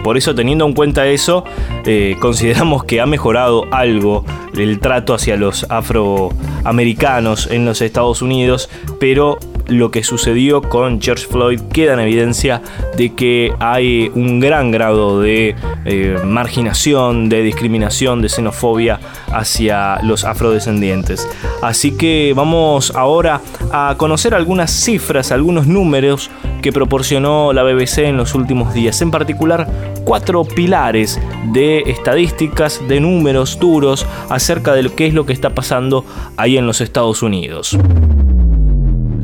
Por 0.04 0.18
eso, 0.18 0.34
teniendo 0.36 0.66
en 0.66 0.74
cuenta 0.74 1.08
eso, 1.08 1.44
eh, 1.86 2.16
consideramos 2.20 2.84
que 2.84 3.02
ha 3.02 3.06
mejorado 3.06 3.66
algo 3.72 4.26
el 4.58 4.80
trato 4.80 5.14
hacia 5.14 5.36
los 5.38 5.66
afroamericanos 5.70 7.48
en 7.48 7.66
los 7.66 7.82
Estados 7.82 8.22
Unidos, 8.22 8.70
pero 9.00 9.38
lo 9.70 9.92
que 9.92 10.04
sucedió 10.04 10.62
con 10.62 11.02
George 11.02 11.28
Floyd 11.28 11.62
queda 11.72 11.94
en 11.94 12.00
evidencia 12.00 12.62
de 12.98 13.14
que 13.14 13.54
hay 13.60 14.12
un 14.14 14.40
gran 14.40 14.72
grado 14.72 15.22
de 15.22 15.56
eh, 15.86 16.18
marginación, 16.26 17.30
de 17.30 17.42
discriminación, 17.42 18.22
de 18.22 18.30
xenofobia 18.30 19.00
hacia 19.32 20.02
los 20.04 20.26
afrodescendientes. 20.26 21.28
Así 21.62 21.92
que 21.92 22.34
vamos 22.36 22.92
ahora 22.96 23.42
a 23.72 23.96
conocer 23.98 24.34
algunas 24.34 24.72
cifras, 24.72 25.32
algunos 25.32 25.68
números 25.68 26.30
que 26.62 26.72
proporcionó 26.72 27.54
la 27.54 27.64
BBC 27.64 28.00
en 28.00 28.18
los 28.18 28.36
últimos 28.36 28.74
días, 28.74 29.02
en 29.02 29.12
particular 29.12 29.68
cuatro 30.04 30.44
pilares 30.44 31.20
de 31.54 31.80
estadísticas, 31.82 32.82
de 32.88 33.00
números 33.00 33.60
duros 33.60 34.06
acerca 34.30 34.74
de 34.74 34.84
lo 34.84 34.96
que 34.96 35.08
es 35.08 35.14
lo 35.14 35.26
que 35.26 35.34
está 35.34 35.52
pasando 35.52 36.06
ahí 36.38 36.58
en 36.58 36.68
los 36.68 36.82
Estados 36.82 37.22
Unidos. 37.24 37.78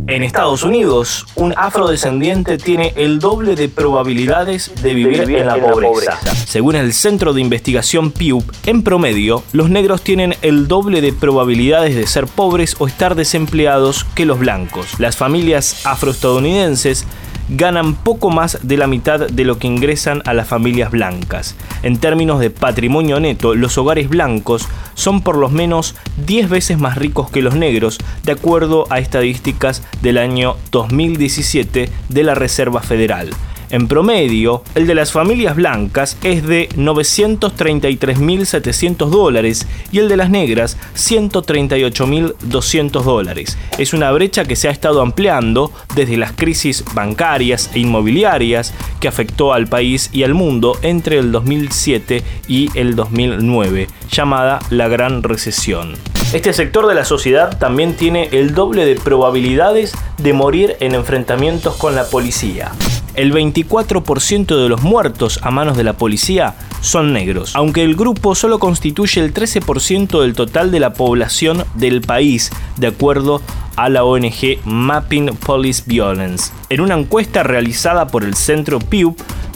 En 0.08 0.22
Estados 0.22 0.62
Unidos, 0.62 1.26
un 1.34 1.56
afrodescendiente 1.58 2.60
tiene 2.60 2.94
el 2.96 3.18
doble 3.18 3.56
de 3.56 3.70
probabilidades 3.70 4.72
de 4.84 4.94
vivir, 4.94 5.22
en 5.22 5.48
la 5.48 5.58
pobreza. 5.58 6.20
Según 6.46 6.76
el 6.76 6.94
Centro 6.94 7.34
de 7.34 7.42
Investigación 7.42 8.12
Pew, 8.12 8.44
en 8.68 8.84
promedio, 8.84 9.42
los 9.52 9.72
negros 9.72 10.04
tienen 10.04 10.36
el 10.44 10.68
doble 10.68 11.02
de 11.02 11.12
probabilidades 11.12 11.96
de 11.96 12.06
ser 12.06 12.28
pobres 12.28 12.76
o 12.78 12.86
estar 12.86 13.16
desempleados 13.16 14.04
que 14.14 14.28
los 14.28 14.38
blancos. 14.38 15.00
Las 15.00 15.18
familias 15.18 15.84
afroestadounidenses 15.88 17.08
ganan 17.50 17.96
poco 17.96 18.30
más 18.30 18.60
de 18.64 18.78
la 18.78 18.88
mitad 18.88 19.28
de 19.28 19.44
lo 19.44 19.58
que 19.58 19.68
ingresan 19.68 20.22
a 20.26 20.34
las 20.34 20.48
familias 20.48 20.92
blancas. 20.92 21.56
En 21.84 21.98
términos 21.98 22.40
de 22.40 22.50
patrimonio 22.50 23.20
neto, 23.20 23.56
los 23.56 23.78
hogares 23.78 24.10
blancos 24.10 24.68
son 24.94 25.22
por 25.22 25.38
lo 25.38 25.50
menos 25.50 25.96
10 26.26 26.50
veces 26.50 26.80
más 26.80 26.98
ricos 26.98 27.30
que 27.30 27.42
los 27.42 27.56
negros, 27.56 27.98
de 28.24 28.32
acuerdo 28.32 28.86
a 28.90 29.00
estadísticas 29.00 29.84
del 30.02 30.18
año 30.18 30.56
2017 30.72 31.90
de 32.10 32.24
la 32.24 32.36
Reserva 32.36 32.82
Federal. 32.82 33.30
En 33.70 33.88
promedio, 33.88 34.64
el 34.76 34.88
de 34.88 34.96
las 34.96 35.12
familias 35.12 35.56
blancas 35.56 36.18
es 36.24 36.46
de 36.46 36.70
933.700 36.70 39.10
dólares 39.10 39.68
y 39.92 40.00
el 40.00 40.08
de 40.08 40.18
las 40.18 40.30
negras 40.30 40.78
138.200 40.96 43.04
dólares. 43.04 43.58
Es 43.78 43.94
una 43.94 44.12
brecha 44.12 44.46
que 44.46 44.56
se 44.56 44.68
ha 44.68 44.72
estado 44.72 45.02
ampliando 45.02 45.72
desde 45.96 46.18
las 46.18 46.34
crisis 46.34 46.84
bancarias 46.94 47.72
e 47.74 47.80
inmobiliarias 47.80 48.74
que 49.00 49.08
afectó 49.08 49.54
al 49.54 49.68
país 49.68 50.10
y 50.14 50.24
al 50.24 50.34
mundo 50.34 50.78
entre 50.82 51.18
el 51.18 51.32
2007 51.32 52.24
y 52.48 52.70
el 52.78 52.96
2009, 52.96 53.88
llamada 54.10 54.60
la 54.70 54.88
Gran 54.88 55.24
Recesión. 55.24 56.15
Este 56.34 56.54
sector 56.54 56.88
de 56.88 56.96
la 56.96 57.06
sociedad 57.06 57.58
también 57.58 57.96
tiene 57.96 58.30
el 58.34 58.54
doble 58.54 58.86
de 58.86 58.96
probabilidades 58.96 59.94
de 60.18 60.34
morir 60.34 60.76
en 60.80 60.94
enfrentamientos 60.96 61.76
con 61.76 61.96
la 61.96 62.06
policía. 62.06 62.72
El 63.14 63.32
24% 63.32 64.62
de 64.62 64.68
los 64.68 64.82
muertos 64.82 65.40
a 65.42 65.52
manos 65.52 65.78
de 65.78 65.86
la 65.86 65.94
policía 65.94 66.56
son 66.82 67.14
negros, 67.14 67.56
aunque 67.56 67.84
el 67.84 67.96
grupo 67.96 68.36
solo 68.36 68.60
constituye 68.60 69.22
el 69.22 69.34
13% 69.34 70.22
del 70.22 70.34
total 70.34 70.72
de 70.72 70.82
la 70.82 70.94
población 70.94 71.64
del 71.76 72.02
país, 72.02 72.52
de 72.76 72.88
acuerdo 72.88 73.42
a 73.78 73.88
la 73.88 74.04
ONG 74.04 74.60
Mapping 74.66 75.38
Police 75.38 75.84
Violence. 75.86 76.52
En 76.70 76.82
una 76.82 76.96
encuesta 76.96 77.44
realizada 77.44 78.08
por 78.08 78.24
el 78.26 78.36
Centro 78.36 78.80
Pew, 78.80 79.16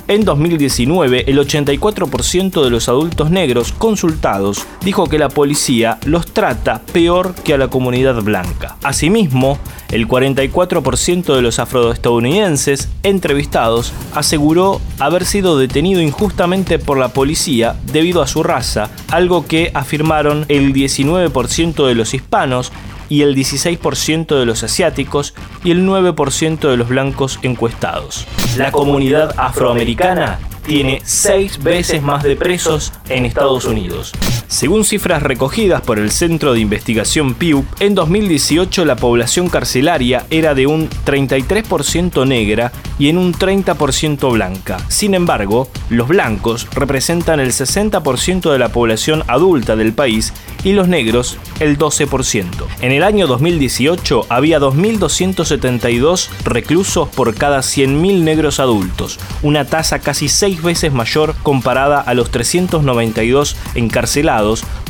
En 0.09 0.25
2019, 0.25 1.25
el 1.29 1.37
84% 1.37 2.63
de 2.63 2.71
los 2.71 2.89
adultos 2.89 3.29
negros 3.29 3.71
consultados 3.73 4.65
dijo 4.83 5.05
que 5.05 5.19
la 5.19 5.29
policía 5.29 5.99
los 6.03 6.25
trata 6.25 6.81
peor 6.91 7.35
que 7.35 7.53
a 7.53 7.59
la 7.59 7.67
comunidad 7.67 8.19
blanca. 8.23 8.77
Asimismo, 8.81 9.59
el 9.91 10.07
44% 10.07 11.35
de 11.35 11.43
los 11.43 11.59
afroestadounidenses 11.59 12.89
entrevistados 13.03 13.93
aseguró 14.15 14.81
haber 14.97 15.25
sido 15.25 15.59
detenido 15.59 16.01
injustamente 16.01 16.79
por 16.79 16.97
la 16.97 17.09
policía 17.09 17.75
debido 17.93 18.23
a 18.23 18.27
su 18.27 18.41
raza, 18.41 18.89
algo 19.11 19.45
que 19.45 19.69
afirmaron 19.75 20.43
el 20.47 20.73
19% 20.73 21.85
de 21.85 21.93
los 21.93 22.15
hispanos 22.15 22.71
y 23.09 23.23
el 23.23 23.35
16% 23.35 24.39
de 24.39 24.45
los 24.45 24.63
asiáticos 24.63 25.33
y 25.63 25.71
el 25.71 25.85
9% 25.85 26.69
de 26.69 26.77
los 26.77 26.87
blancos 26.87 27.39
encuestados. 27.41 28.25
La 28.55 28.71
comunidad 28.71 29.33
afroamericana 29.37 30.39
tiene 30.65 31.01
seis 31.03 31.61
veces 31.61 32.01
más 32.01 32.23
de 32.23 32.35
presos 32.35 32.93
en 33.09 33.25
Estados 33.25 33.65
Unidos. 33.65 34.13
Según 34.49 34.83
cifras 34.83 35.21
recogidas 35.21 35.83
por 35.83 35.99
el 35.99 36.09
Centro 36.09 36.53
de 36.53 36.59
Investigación 36.59 37.35
Pew, 37.35 37.63
en 37.79 37.93
2018 37.93 38.83
la 38.83 38.95
población 38.95 39.47
carcelaria 39.47 40.25
era 40.31 40.55
de 40.55 40.65
un 40.65 40.89
33% 40.89 42.27
negra 42.27 42.71
y 42.97 43.09
en 43.09 43.19
un 43.19 43.31
30% 43.31 44.33
blanca. 44.33 44.77
Sin 44.87 45.13
embargo, 45.13 45.69
los 45.91 46.07
blancos 46.07 46.67
representan 46.73 47.39
el 47.39 47.51
60% 47.51 48.51
de 48.51 48.57
la 48.57 48.69
población 48.69 49.23
adulta 49.27 49.75
del 49.75 49.93
país 49.93 50.33
y 50.63 50.73
los 50.73 50.87
negros 50.87 51.37
el 51.59 51.77
12%. 51.77 52.47
En 52.81 52.91
el 52.91 53.03
año 53.03 53.27
2018 53.27 54.25
había 54.29 54.59
2.272 54.59 56.27
reclusos 56.43 57.07
por 57.09 57.35
cada 57.35 57.59
100.000 57.59 58.23
negros 58.23 58.59
adultos, 58.59 59.19
una 59.43 59.65
tasa 59.65 59.99
casi 59.99 60.27
seis 60.27 60.63
veces 60.63 60.91
mayor 60.91 61.35
comparada 61.43 62.01
a 62.01 62.15
los 62.15 62.31
392 62.31 63.55
encarcelados 63.75 64.38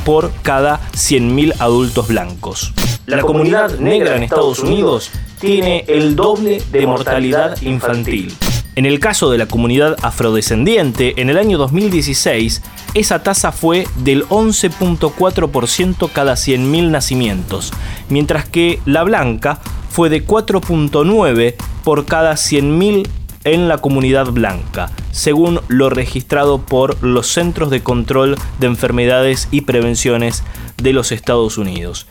por 0.05 0.31
cada 0.41 0.79
100.000 0.93 1.55
adultos 1.59 2.07
blancos. 2.07 2.73
La 3.05 3.21
comunidad 3.21 3.79
negra 3.79 4.15
en 4.15 4.23
Estados 4.23 4.59
Unidos 4.59 5.09
tiene 5.39 5.85
el 5.87 6.15
doble 6.15 6.61
de 6.71 6.85
mortalidad 6.85 7.59
infantil. 7.61 8.35
En 8.75 8.85
el 8.85 8.99
caso 8.99 9.29
de 9.29 9.37
la 9.37 9.47
comunidad 9.47 9.97
afrodescendiente, 10.03 11.19
en 11.21 11.29
el 11.29 11.37
año 11.37 11.57
2016, 11.57 12.61
esa 12.93 13.23
tasa 13.23 13.51
fue 13.51 13.87
del 13.97 14.25
11.4% 14.27 16.09
cada 16.13 16.33
100.000 16.33 16.89
nacimientos, 16.89 17.73
mientras 18.09 18.47
que 18.47 18.79
la 18.85 19.03
blanca 19.03 19.59
fue 19.89 20.09
de 20.09 20.25
4.9 20.25 21.55
por 21.83 22.05
cada 22.05 22.33
100.000 22.33 23.07
en 23.53 23.67
la 23.67 23.79
comunidad 23.79 24.27
blanca, 24.31 24.91
según 25.11 25.59
lo 25.67 25.89
registrado 25.89 26.59
por 26.59 27.01
los 27.03 27.27
Centros 27.27 27.69
de 27.69 27.81
Control 27.81 28.35
de 28.59 28.67
Enfermedades 28.67 29.47
y 29.51 29.61
Prevenciones 29.61 30.43
de 30.77 30.93
los 30.93 31.11
Estados 31.11 31.57
Unidos. 31.57 32.07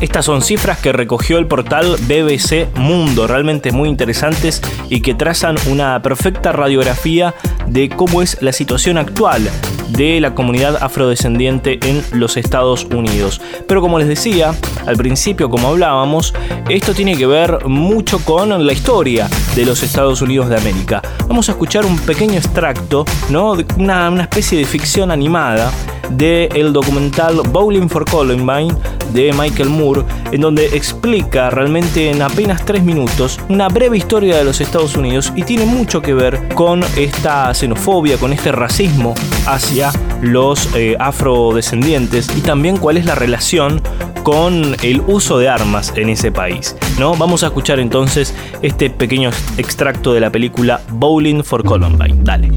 Estas 0.00 0.24
son 0.24 0.40
cifras 0.40 0.78
que 0.78 0.92
recogió 0.92 1.36
el 1.36 1.46
portal 1.46 1.96
BBC 2.08 2.74
Mundo, 2.74 3.26
realmente 3.26 3.70
muy 3.70 3.86
interesantes 3.86 4.62
y 4.88 5.02
que 5.02 5.14
trazan 5.14 5.56
una 5.68 6.00
perfecta 6.00 6.52
radiografía 6.52 7.34
de 7.66 7.90
cómo 7.90 8.22
es 8.22 8.40
la 8.40 8.52
situación 8.52 8.96
actual 8.96 9.50
de 9.90 10.18
la 10.20 10.34
comunidad 10.34 10.82
afrodescendiente 10.82 11.78
en 11.82 12.02
los 12.12 12.38
Estados 12.38 12.84
Unidos. 12.84 13.42
Pero 13.68 13.82
como 13.82 13.98
les 13.98 14.08
decía 14.08 14.54
al 14.86 14.96
principio, 14.96 15.50
como 15.50 15.68
hablábamos, 15.68 16.32
esto 16.70 16.94
tiene 16.94 17.14
que 17.14 17.26
ver 17.26 17.66
mucho 17.66 18.20
con 18.24 18.66
la 18.66 18.72
historia 18.72 19.28
de 19.54 19.66
los 19.66 19.82
Estados 19.82 20.22
Unidos 20.22 20.48
de 20.48 20.56
América. 20.56 21.02
Vamos 21.28 21.50
a 21.50 21.52
escuchar 21.52 21.84
un 21.84 21.98
pequeño 21.98 22.38
extracto, 22.38 23.04
¿no? 23.28 23.52
una, 23.76 24.08
una 24.08 24.22
especie 24.22 24.58
de 24.58 24.64
ficción 24.64 25.10
animada 25.10 25.70
del 26.10 26.72
documental 26.72 27.40
Bowling 27.50 27.88
for 27.88 28.04
Columbine 28.04 28.74
de 29.12 29.32
Michael 29.32 29.70
Moore, 29.70 29.89
en 30.32 30.40
donde 30.40 30.76
explica 30.76 31.50
realmente 31.50 32.10
en 32.10 32.22
apenas 32.22 32.64
tres 32.64 32.82
minutos 32.82 33.40
una 33.48 33.68
breve 33.68 33.96
historia 33.96 34.36
de 34.36 34.44
los 34.44 34.60
Estados 34.60 34.96
Unidos 34.96 35.32
y 35.36 35.42
tiene 35.42 35.66
mucho 35.66 36.02
que 36.02 36.14
ver 36.14 36.48
con 36.54 36.84
esta 36.96 37.52
xenofobia, 37.54 38.18
con 38.18 38.32
este 38.32 38.52
racismo 38.52 39.14
hacia 39.46 39.92
los 40.22 40.68
eh, 40.74 40.96
afrodescendientes 40.98 42.28
y 42.36 42.40
también 42.40 42.76
cuál 42.76 42.96
es 42.96 43.06
la 43.06 43.14
relación 43.14 43.82
con 44.22 44.76
el 44.82 45.00
uso 45.06 45.38
de 45.38 45.48
armas 45.48 45.92
en 45.96 46.10
ese 46.10 46.30
país. 46.30 46.76
¿no? 46.98 47.14
Vamos 47.16 47.42
a 47.42 47.46
escuchar 47.46 47.80
entonces 47.80 48.34
este 48.62 48.90
pequeño 48.90 49.30
extracto 49.56 50.12
de 50.12 50.20
la 50.20 50.30
película 50.30 50.80
Bowling 50.90 51.42
for 51.42 51.64
Columbine. 51.64 52.18
Dale. 52.22 52.50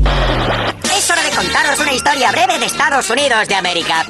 Es 0.95 1.09
hora 1.09 1.23
de 1.23 1.29
contaros 1.31 1.79
una 1.79 1.93
historia 1.93 2.31
breve 2.31 2.59
de 2.59 2.65
Estados 2.65 3.09
Unidos 3.09 3.47
de 3.47 3.55
América. 3.55 4.05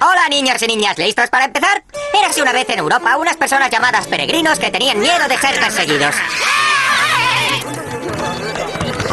Hola 0.00 0.28
niños 0.28 0.60
y 0.62 0.66
niñas, 0.66 0.98
¿listos 0.98 1.30
para 1.30 1.46
empezar? 1.46 1.82
Érase 2.14 2.42
una 2.42 2.52
vez 2.52 2.68
en 2.70 2.78
Europa 2.78 3.16
unas 3.16 3.36
personas 3.36 3.70
llamadas 3.70 4.06
peregrinos 4.06 4.58
que 4.58 4.70
tenían 4.70 5.00
miedo 5.00 5.26
de 5.28 5.36
ser 5.36 5.58
perseguidos 5.58 6.14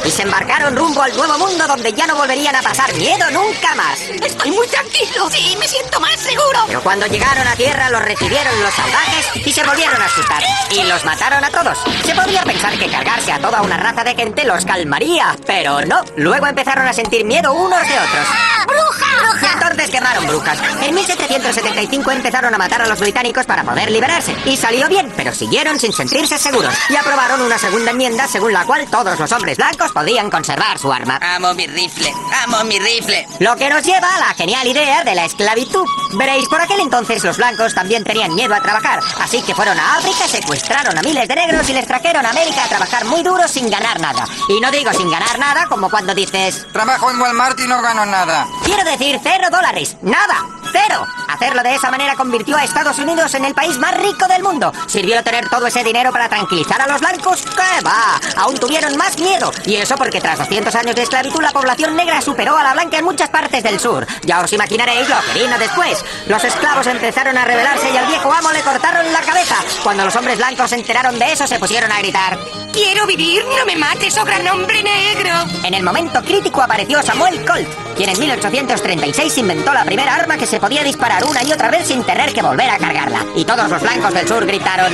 y 0.03 0.11
se 0.11 0.23
embarcaron 0.23 0.75
rumbo 0.75 1.01
al 1.01 1.15
nuevo 1.15 1.37
mundo 1.37 1.67
donde 1.67 1.93
ya 1.93 2.07
no 2.07 2.15
volverían 2.15 2.55
a 2.55 2.61
pasar 2.61 2.93
miedo 2.95 3.29
nunca 3.31 3.75
más. 3.75 3.99
Estoy 3.99 4.51
muy 4.51 4.67
tranquilo, 4.67 5.29
sí, 5.29 5.55
me 5.59 5.67
siento 5.67 5.99
más 5.99 6.19
seguro. 6.19 6.59
Pero 6.67 6.81
cuando 6.81 7.05
llegaron 7.07 7.47
a 7.47 7.55
tierra 7.55 7.89
los 7.89 8.01
recibieron 8.01 8.59
los 8.61 8.73
salvajes 8.73 9.45
y 9.45 9.51
se 9.51 9.63
volvieron 9.63 10.01
a 10.01 10.05
asustar. 10.05 10.43
Y 10.71 10.83
los 10.83 11.03
mataron 11.05 11.43
a 11.43 11.49
todos. 11.49 11.77
Se 12.05 12.15
podría 12.15 12.43
pensar 12.43 12.77
que 12.77 12.89
cargarse 12.89 13.31
a 13.31 13.39
toda 13.39 13.61
una 13.61 13.77
raza 13.77 14.03
de 14.03 14.15
gente 14.15 14.43
los 14.45 14.65
calmaría, 14.65 15.35
pero 15.45 15.81
no. 15.85 16.01
Luego 16.17 16.47
empezaron 16.47 16.87
a 16.87 16.93
sentir 16.93 17.25
miedo 17.25 17.53
unos 17.53 17.81
de 17.81 17.99
otros. 17.99 18.27
¡Bruja! 18.67 19.11
Y 19.41 19.45
entonces 19.45 19.89
quemaron 19.89 20.27
brujas. 20.27 20.59
En 20.81 20.93
1775 20.93 22.11
empezaron 22.11 22.53
a 22.53 22.57
matar 22.57 22.81
a 22.81 22.87
los 22.87 22.99
británicos 22.99 23.45
para 23.45 23.63
poder 23.63 23.91
liberarse. 23.91 24.35
Y 24.45 24.57
salió 24.57 24.87
bien, 24.87 25.11
pero 25.15 25.33
siguieron 25.33 25.79
sin 25.79 25.93
sentirse 25.93 26.37
seguros. 26.37 26.73
Y 26.89 26.95
aprobaron 26.95 27.41
una 27.41 27.57
segunda 27.57 27.91
enmienda 27.91 28.27
según 28.27 28.53
la 28.53 28.65
cual 28.65 28.89
todos 28.89 29.19
los 29.19 29.31
hombres 29.31 29.57
blancos 29.57 29.90
podían 29.91 30.29
conservar 30.29 30.77
su 30.77 30.91
arma. 30.91 31.19
Amo 31.21 31.53
mi 31.53 31.67
rifle, 31.67 32.13
amo 32.43 32.63
mi 32.63 32.79
rifle. 32.79 33.27
Lo 33.39 33.55
que 33.55 33.69
nos 33.69 33.83
lleva 33.83 34.15
a 34.15 34.19
la 34.19 34.33
genial 34.33 34.67
idea 34.67 35.03
de 35.03 35.15
la 35.15 35.25
esclavitud. 35.25 35.85
Veréis, 36.13 36.47
por 36.47 36.61
aquel 36.61 36.79
entonces 36.81 37.23
los 37.23 37.37
blancos 37.37 37.73
también 37.73 38.03
tenían 38.03 38.33
miedo 38.35 38.53
a 38.53 38.61
trabajar. 38.61 38.99
Así 39.19 39.41
que 39.41 39.55
fueron 39.55 39.79
a 39.79 39.97
África, 39.97 40.27
secuestraron 40.27 40.97
a 40.97 41.01
miles 41.01 41.27
de 41.27 41.35
negros 41.35 41.69
y 41.69 41.73
les 41.73 41.87
trajeron 41.87 42.25
a 42.25 42.29
América 42.29 42.65
a 42.65 42.69
trabajar 42.69 43.05
muy 43.05 43.23
duro 43.23 43.47
sin 43.47 43.69
ganar 43.69 43.99
nada. 43.99 44.25
Y 44.49 44.59
no 44.59 44.71
digo 44.71 44.91
sin 44.93 45.09
ganar 45.09 45.39
nada 45.39 45.67
como 45.67 45.89
cuando 45.89 46.13
dices... 46.13 46.65
Trabajo 46.71 47.11
en 47.11 47.21
Walmart 47.21 47.59
y 47.59 47.67
no 47.67 47.81
gano 47.81 48.05
nada. 48.05 48.47
Quiero 48.63 48.83
decir 48.83 49.19
cero 49.21 49.47
dólares. 49.51 49.97
Nada. 50.01 50.45
Cero. 50.71 51.05
Hacerlo 51.41 51.63
de 51.63 51.73
esa 51.73 51.89
manera 51.89 52.15
convirtió 52.15 52.55
a 52.55 52.63
Estados 52.63 52.99
Unidos 52.99 53.33
en 53.33 53.45
el 53.45 53.55
país 53.55 53.75
más 53.79 53.97
rico 53.97 54.27
del 54.27 54.43
mundo. 54.43 54.71
¿Sirvió 54.85 55.23
tener 55.23 55.49
todo 55.49 55.65
ese 55.65 55.83
dinero 55.83 56.11
para 56.11 56.29
tranquilizar 56.29 56.79
a 56.79 56.85
los 56.85 57.01
blancos? 57.01 57.41
¡Qué 57.41 57.83
va! 57.83 58.21
Aún 58.35 58.59
tuvieron 58.59 58.95
más 58.95 59.17
miedo. 59.17 59.51
Y 59.65 59.77
eso 59.77 59.95
porque 59.95 60.21
tras 60.21 60.37
200 60.37 60.75
años 60.75 60.95
de 60.95 61.01
esclavitud 61.01 61.41
la 61.41 61.49
población 61.49 61.95
negra 61.95 62.21
superó 62.21 62.55
a 62.55 62.61
la 62.61 62.73
blanca 62.73 62.99
en 62.99 63.05
muchas 63.05 63.29
partes 63.29 63.63
del 63.63 63.79
sur. 63.79 64.05
Ya 64.21 64.39
os 64.41 64.53
imaginaréis 64.53 65.09
lo 65.09 65.15
que 65.33 65.39
vino 65.39 65.57
después. 65.57 66.05
Los 66.27 66.43
esclavos 66.43 66.85
empezaron 66.85 67.35
a 67.35 67.43
rebelarse 67.43 67.89
y 67.89 67.97
al 67.97 68.05
viejo 68.05 68.31
amo 68.31 68.51
le 68.51 68.61
cortaron 68.61 69.11
la 69.11 69.21
cabeza. 69.21 69.55
Cuando 69.81 70.05
los 70.05 70.15
hombres 70.15 70.37
blancos 70.37 70.69
se 70.69 70.75
enteraron 70.75 71.17
de 71.17 71.31
eso 71.31 71.47
se 71.47 71.57
pusieron 71.57 71.91
a 71.91 71.97
gritar. 71.97 72.37
Quiero 72.71 73.07
vivir, 73.07 73.43
no 73.57 73.65
me 73.65 73.75
mates, 73.75 74.15
oh 74.17 74.25
gran 74.25 74.47
hombre 74.47 74.83
negro. 74.83 75.33
En 75.63 75.73
el 75.73 75.83
momento 75.83 76.21
crítico 76.21 76.61
apareció 76.61 77.01
Samuel 77.01 77.43
Colt, 77.45 77.67
quien 77.97 78.09
en 78.09 78.19
1836 78.19 79.37
inventó 79.39 79.73
la 79.73 79.83
primera 79.83 80.15
arma 80.15 80.37
que 80.37 80.45
se 80.45 80.59
podía 80.59 80.83
disparar 80.83 81.23
una 81.31 81.43
y 81.43 81.53
otra 81.53 81.71
vez 81.71 81.87
sin 81.87 82.03
tener 82.03 82.33
que 82.33 82.41
volver 82.41 82.69
a 82.69 82.77
cargarla. 82.77 83.25
Y 83.35 83.45
todos 83.45 83.69
los 83.69 83.81
blancos 83.81 84.13
del 84.13 84.27
sur 84.27 84.45
gritaron... 84.45 84.93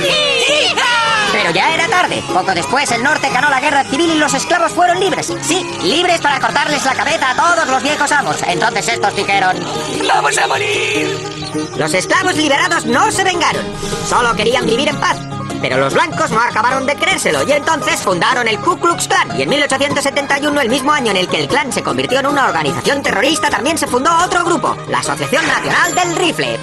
Pero 1.32 1.50
ya 1.50 1.74
era 1.74 1.86
tarde. 1.88 2.22
Poco 2.32 2.54
después 2.54 2.90
el 2.92 3.02
norte 3.02 3.28
ganó 3.30 3.50
la 3.50 3.60
guerra 3.60 3.84
civil 3.84 4.12
y 4.12 4.18
los 4.18 4.32
esclavos 4.32 4.72
fueron 4.72 4.98
libres. 4.98 5.32
Sí, 5.42 5.62
libres 5.82 6.20
para 6.20 6.40
cortarles 6.40 6.84
la 6.84 6.94
cabeza 6.94 7.30
a 7.30 7.34
todos 7.34 7.68
los 7.68 7.82
viejos 7.82 8.10
amos. 8.12 8.36
Entonces 8.46 8.88
estos 8.88 9.14
dijeron... 9.14 9.56
¡Vamos 10.06 10.38
a 10.38 10.46
morir! 10.46 11.18
Los 11.76 11.92
esclavos 11.92 12.34
liberados 12.36 12.86
no 12.86 13.10
se 13.10 13.24
vengaron. 13.24 13.64
Solo 14.08 14.34
querían 14.34 14.64
vivir 14.64 14.88
en 14.88 14.96
paz. 15.00 15.16
Pero 15.60 15.78
los 15.78 15.94
blancos 15.94 16.30
no 16.30 16.40
acabaron 16.40 16.86
de 16.86 16.94
creérselo 16.94 17.42
y 17.46 17.52
entonces 17.52 18.00
fundaron 18.00 18.46
el 18.48 18.58
Ku 18.58 18.78
Klux 18.78 19.08
Klan. 19.08 19.38
Y 19.38 19.42
en 19.42 19.48
1871, 19.48 20.60
el 20.60 20.68
mismo 20.68 20.92
año 20.92 21.10
en 21.10 21.16
el 21.16 21.28
que 21.28 21.40
el 21.40 21.48
clan 21.48 21.72
se 21.72 21.82
convirtió 21.82 22.20
en 22.20 22.26
una 22.26 22.46
organización 22.46 23.02
terrorista, 23.02 23.50
también 23.50 23.78
se 23.78 23.86
fundó 23.86 24.10
otro 24.24 24.44
grupo, 24.44 24.76
la 24.88 24.98
Asociación 24.98 25.46
Nacional 25.46 25.94
del 25.94 26.16
Rifle. 26.16 26.58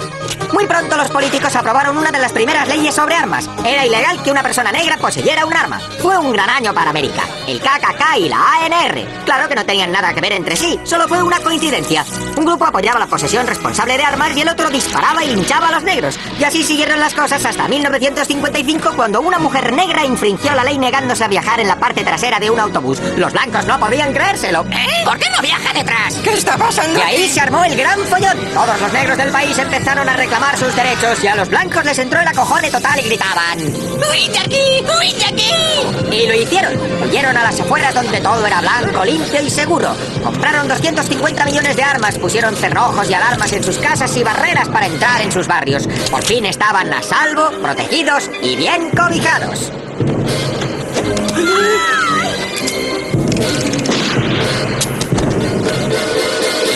Muy 0.52 0.66
pronto 0.66 0.96
los 0.96 1.10
políticos 1.10 1.54
aprobaron 1.56 1.96
una 1.96 2.10
de 2.10 2.18
las 2.18 2.32
primeras 2.32 2.68
leyes 2.68 2.94
sobre 2.94 3.14
armas. 3.14 3.48
Era 3.64 3.84
ilegal 3.84 4.22
que 4.22 4.30
una 4.30 4.42
persona 4.42 4.72
negra 4.72 4.96
poseyera 4.96 5.44
un 5.44 5.54
arma. 5.54 5.80
Fue 6.00 6.16
un 6.16 6.32
gran 6.32 6.48
año 6.48 6.72
para 6.72 6.90
América. 6.90 7.22
El 7.46 7.60
KKK 7.60 8.18
y 8.18 8.28
la 8.28 8.38
ANR. 8.64 9.24
Claro 9.24 9.48
que 9.48 9.54
no 9.54 9.66
tenían 9.66 9.92
nada 9.92 10.14
que 10.14 10.20
ver 10.20 10.32
entre 10.32 10.56
sí, 10.56 10.78
solo 10.84 11.08
fue 11.08 11.22
una 11.22 11.40
coincidencia. 11.40 12.04
Un 12.36 12.44
grupo 12.44 12.66
apoyaba 12.66 12.98
la 12.98 13.06
posesión 13.06 13.46
responsable 13.46 13.96
de 13.96 14.04
armas 14.04 14.36
y 14.36 14.42
el 14.42 14.48
otro 14.48 14.68
disparaba 14.70 15.24
y 15.24 15.34
linchaba 15.34 15.68
a 15.68 15.72
los 15.72 15.82
negros. 15.82 16.18
Y 16.38 16.44
así 16.44 16.62
siguieron 16.62 17.00
las 17.00 17.14
cosas 17.14 17.44
hasta 17.44 17.66
1955 17.66 18.92
cuando 18.94 19.20
una 19.20 19.38
mujer 19.38 19.72
negra 19.72 20.04
infringió 20.04 20.54
la 20.54 20.64
ley 20.64 20.78
negándose 20.78 21.24
a 21.24 21.28
viajar 21.28 21.60
en 21.60 21.68
la 21.68 21.78
parte 21.78 22.04
trasera 22.04 22.38
de 22.38 22.50
un 22.50 22.60
autobús. 22.60 23.00
Los 23.16 23.32
blancos 23.32 23.66
no 23.66 23.80
podían 23.80 24.12
creérselo. 24.12 24.66
¿Eh? 24.70 25.04
¿Por 25.04 25.18
qué 25.18 25.30
no 25.34 25.40
viaja 25.40 25.72
detrás? 25.72 26.14
¿Qué 26.22 26.32
está 26.34 26.56
pasando? 26.56 26.98
Y 26.98 27.02
ahí 27.02 27.28
se 27.28 27.40
armó 27.40 27.64
el 27.64 27.76
gran 27.76 28.00
follón. 28.00 28.36
Todos 28.52 28.80
los 28.80 28.92
negros 28.92 29.16
del 29.16 29.30
país 29.30 29.56
empezaron 29.58 30.08
a 30.08 30.16
reclamar 30.16 30.56
sus 30.58 30.74
derechos 30.76 31.24
y 31.24 31.28
a 31.28 31.36
los 31.36 31.48
blancos 31.48 31.84
les 31.84 31.98
entró 31.98 32.20
el 32.20 32.28
acojone 32.28 32.70
total 32.70 33.00
y 33.00 33.02
gritaban 33.02 33.58
¡Huid 33.58 34.30
de 34.30 34.38
aquí! 34.38 34.82
¡Huid 34.82 35.16
de 35.16 35.24
aquí! 35.24 36.16
Y 36.16 36.26
lo 36.26 36.34
hicieron. 36.34 36.74
Huyeron 37.02 37.36
a 37.36 37.44
las 37.44 37.60
afueras 37.60 37.94
donde 37.94 38.20
todo 38.20 38.46
era 38.46 38.60
blanco, 38.60 39.04
limpio 39.04 39.42
y 39.42 39.50
seguro. 39.50 39.94
Compraron 40.22 40.68
250 40.68 41.44
millones 41.44 41.76
de 41.76 41.82
armas, 41.82 42.18
pusieron 42.26 42.56
cerrojos 42.56 43.08
y 43.08 43.14
alarmas 43.14 43.52
en 43.52 43.62
sus 43.62 43.78
casas 43.78 44.16
y 44.16 44.24
barreras 44.24 44.68
para 44.68 44.86
entrar 44.86 45.22
en 45.22 45.30
sus 45.30 45.46
barrios. 45.46 45.88
Por 46.10 46.24
fin 46.24 46.44
estaban 46.44 46.92
a 46.92 47.00
salvo, 47.00 47.52
protegidos 47.62 48.28
y 48.42 48.56
bien 48.56 48.90
cobijados. 48.90 49.72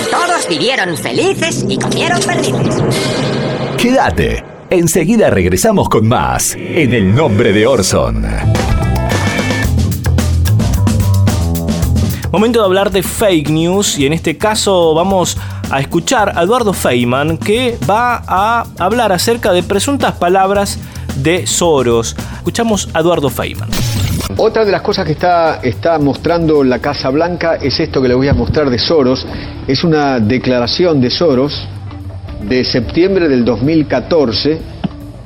Todos 0.09 0.49
vivieron 0.49 0.97
felices 0.97 1.65
y 1.69 1.77
comieron 1.77 2.23
perdices. 2.23 2.77
Quédate. 3.77 4.45
Enseguida 4.71 5.31
regresamos 5.31 5.89
con 5.89 6.07
más 6.07 6.55
en 6.55 6.95
el 6.95 7.13
nombre 7.13 7.53
de 7.53 7.67
Orson. 7.67 8.70
Momento 12.33 12.61
de 12.61 12.65
hablar 12.65 12.93
de 12.93 13.03
fake 13.03 13.51
news 13.51 13.99
y 13.99 14.07
en 14.07 14.13
este 14.13 14.39
caso 14.39 14.95
vamos 14.95 15.37
a 15.69 15.81
escuchar 15.81 16.33
a 16.39 16.45
Eduardo 16.45 16.73
Feynman 16.73 17.37
que 17.39 17.77
va 17.91 18.23
a 18.25 18.65
hablar 18.79 19.11
acerca 19.11 19.53
de 19.53 19.65
presuntas 19.65 20.13
palabras 20.15 20.79
de 21.17 21.45
Soros. 21.49 22.15
Escuchamos 22.37 22.89
a 22.95 23.01
Eduardo 23.01 23.31
Feynman. 23.31 23.69
Otra 24.37 24.65
de 24.65 24.71
las 24.71 24.81
cosas 24.83 25.07
que 25.07 25.13
está, 25.13 25.57
está 25.61 25.99
mostrando 25.99 26.63
la 26.63 26.79
Casa 26.79 27.11
Blanca 27.11 27.57
es 27.57 27.81
esto 27.81 28.01
que 28.01 28.07
le 28.07 28.15
voy 28.15 28.29
a 28.29 28.35
mostrar 28.35 28.71
de 28.71 28.79
Soros. 28.79 29.27
Es 29.67 29.83
una 29.83 30.21
declaración 30.21 31.01
de 31.01 31.11
Soros 31.11 31.67
de 32.49 32.65
septiembre 32.65 33.29
del 33.29 33.45
2014, 33.45 34.61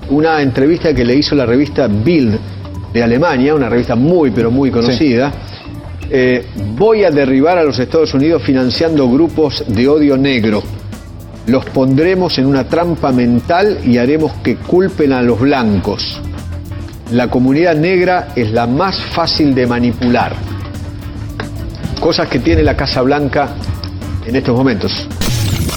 una 0.08 0.40
entrevista 0.40 0.94
que 0.94 1.04
le 1.04 1.16
hizo 1.16 1.34
la 1.34 1.44
revista 1.44 1.86
Bild 1.86 2.38
de 2.94 3.02
Alemania, 3.02 3.54
una 3.54 3.68
revista 3.68 3.94
muy 3.94 4.30
pero 4.30 4.50
muy 4.50 4.70
conocida. 4.70 5.32
Eh, 6.10 6.46
voy 6.76 7.04
a 7.04 7.10
derribar 7.10 7.58
a 7.58 7.64
los 7.64 7.78
Estados 7.78 8.14
Unidos 8.14 8.42
financiando 8.42 9.08
grupos 9.08 9.64
de 9.66 9.88
odio 9.88 10.16
negro. 10.16 10.62
Los 11.46 11.64
pondremos 11.66 12.38
en 12.38 12.46
una 12.46 12.68
trampa 12.68 13.12
mental 13.12 13.78
y 13.84 13.98
haremos 13.98 14.32
que 14.42 14.56
culpen 14.56 15.12
a 15.12 15.22
los 15.22 15.40
blancos. 15.40 16.20
La 17.10 17.28
comunidad 17.28 17.76
negra 17.76 18.28
es 18.34 18.50
la 18.50 18.66
más 18.66 18.98
fácil 18.98 19.54
de 19.54 19.66
manipular. 19.66 20.34
Cosas 22.00 22.28
que 22.28 22.38
tiene 22.38 22.62
la 22.62 22.76
Casa 22.76 23.02
Blanca 23.02 23.54
en 24.26 24.36
estos 24.36 24.56
momentos. 24.56 25.06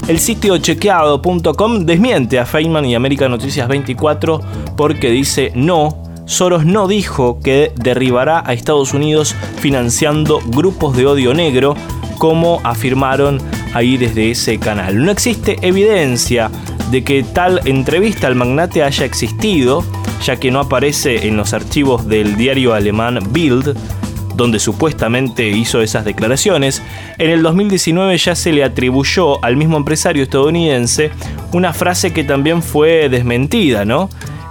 El 0.08 0.18
sitio 0.18 0.56
chequeado.com 0.56 1.84
desmiente 1.84 2.38
a 2.38 2.46
Feynman 2.46 2.86
y 2.86 2.94
América 2.94 3.28
Noticias 3.28 3.68
24 3.68 4.40
porque 4.74 5.10
dice 5.10 5.52
no. 5.54 6.07
Soros 6.28 6.66
no 6.66 6.88
dijo 6.88 7.40
que 7.40 7.72
derribará 7.74 8.42
a 8.44 8.52
Estados 8.52 8.92
Unidos 8.92 9.34
financiando 9.60 10.40
grupos 10.46 10.94
de 10.94 11.06
odio 11.06 11.32
negro, 11.32 11.74
como 12.18 12.60
afirmaron 12.64 13.40
ahí 13.72 13.96
desde 13.96 14.30
ese 14.30 14.58
canal. 14.58 15.02
No 15.02 15.10
existe 15.10 15.56
evidencia 15.62 16.50
de 16.90 17.02
que 17.02 17.22
tal 17.22 17.62
entrevista 17.64 18.26
al 18.26 18.34
magnate 18.34 18.82
haya 18.82 19.06
existido, 19.06 19.82
ya 20.22 20.36
que 20.36 20.50
no 20.50 20.60
aparece 20.60 21.26
en 21.26 21.38
los 21.38 21.54
archivos 21.54 22.06
del 22.06 22.36
diario 22.36 22.74
alemán 22.74 23.20
Bild, 23.30 23.74
donde 24.36 24.58
supuestamente 24.58 25.48
hizo 25.48 25.80
esas 25.80 26.04
declaraciones, 26.04 26.82
en 27.16 27.30
el 27.30 27.42
2019 27.42 28.18
ya 28.18 28.34
se 28.34 28.52
le 28.52 28.64
atribuyó 28.64 29.42
al 29.42 29.56
mismo 29.56 29.78
empresario 29.78 30.24
estadounidense 30.24 31.10
una 31.54 31.72
frase 31.72 32.12
que 32.12 32.22
también 32.22 32.62
fue 32.62 33.08
desmentida, 33.08 33.86
¿no? 33.86 34.10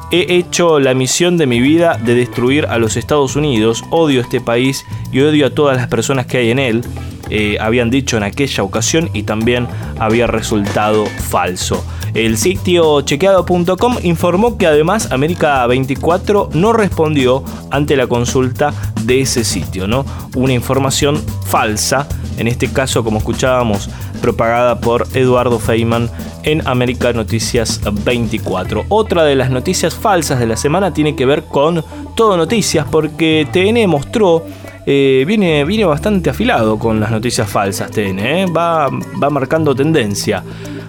He 0.09 0.37
hecho 0.37 0.79
la 0.79 0.93
misión 0.93 1.35
de 1.35 1.47
mi 1.47 1.59
vida 1.59 1.97
de 1.97 2.15
destruir 2.15 2.65
a 2.67 2.77
los 2.77 2.95
Estados 2.95 3.35
Unidos, 3.35 3.83
odio 3.89 4.21
este 4.21 4.39
país 4.39 4.85
y 5.11 5.19
odio 5.19 5.47
a 5.47 5.49
todas 5.49 5.75
las 5.75 5.87
personas 5.87 6.25
que 6.25 6.37
hay 6.37 6.51
en 6.51 6.59
él, 6.59 6.81
eh, 7.29 7.57
habían 7.59 7.89
dicho 7.89 8.15
en 8.15 8.23
aquella 8.23 8.63
ocasión 8.63 9.09
y 9.13 9.23
también 9.23 9.67
había 9.99 10.25
resultado 10.25 11.05
falso. 11.05 11.85
El 12.17 12.39
sitio 12.39 13.01
chequeado.com 13.01 13.97
informó 14.01 14.57
que 14.57 14.65
además 14.65 15.11
América 15.11 15.67
24 15.67 16.49
no 16.53 16.73
respondió 16.73 17.43
ante 17.69 17.95
la 17.95 18.07
consulta 18.07 18.73
de 19.03 19.21
ese 19.21 19.43
sitio, 19.43 19.87
¿no? 19.87 20.03
Una 20.35 20.53
información 20.53 21.21
falsa, 21.45 22.07
en 22.39 22.47
este 22.47 22.69
caso 22.73 23.03
como 23.03 23.19
escuchábamos, 23.19 23.87
propagada 24.19 24.79
por 24.79 25.05
Eduardo 25.13 25.59
Feynman 25.59 26.09
en 26.41 26.67
América 26.67 27.13
Noticias 27.13 27.81
24. 28.03 28.85
Otra 28.89 29.23
de 29.23 29.35
las 29.35 29.51
noticias 29.51 29.93
falsas 29.93 30.39
de 30.39 30.47
la 30.47 30.57
semana 30.57 30.95
tiene 30.95 31.15
que 31.15 31.27
ver 31.27 31.43
con 31.43 31.85
Todo 32.15 32.35
Noticias 32.35 32.87
porque 32.89 33.47
TN 33.51 33.87
mostró 33.87 34.43
eh, 34.89 35.25
viene, 35.27 35.65
viene 35.65 35.83
bastante 35.83 36.29
afilado 36.29 36.79
con 36.79 37.01
las 37.01 37.11
noticias 37.11 37.49
falsas 37.49 37.91
TN, 37.91 38.19
¿eh? 38.19 38.45
va, 38.45 38.87
va 38.89 39.29
marcando 39.29 39.75
tendencia. 39.75 40.41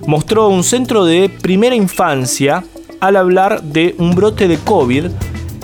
Mostró 0.06 0.46
un 0.48 0.62
centro 0.62 1.04
de 1.04 1.28
primera 1.28 1.74
infancia 1.74 2.62
al 3.00 3.16
hablar 3.16 3.60
de 3.60 3.96
un 3.98 4.14
brote 4.14 4.46
de 4.46 4.58
COVID 4.58 5.06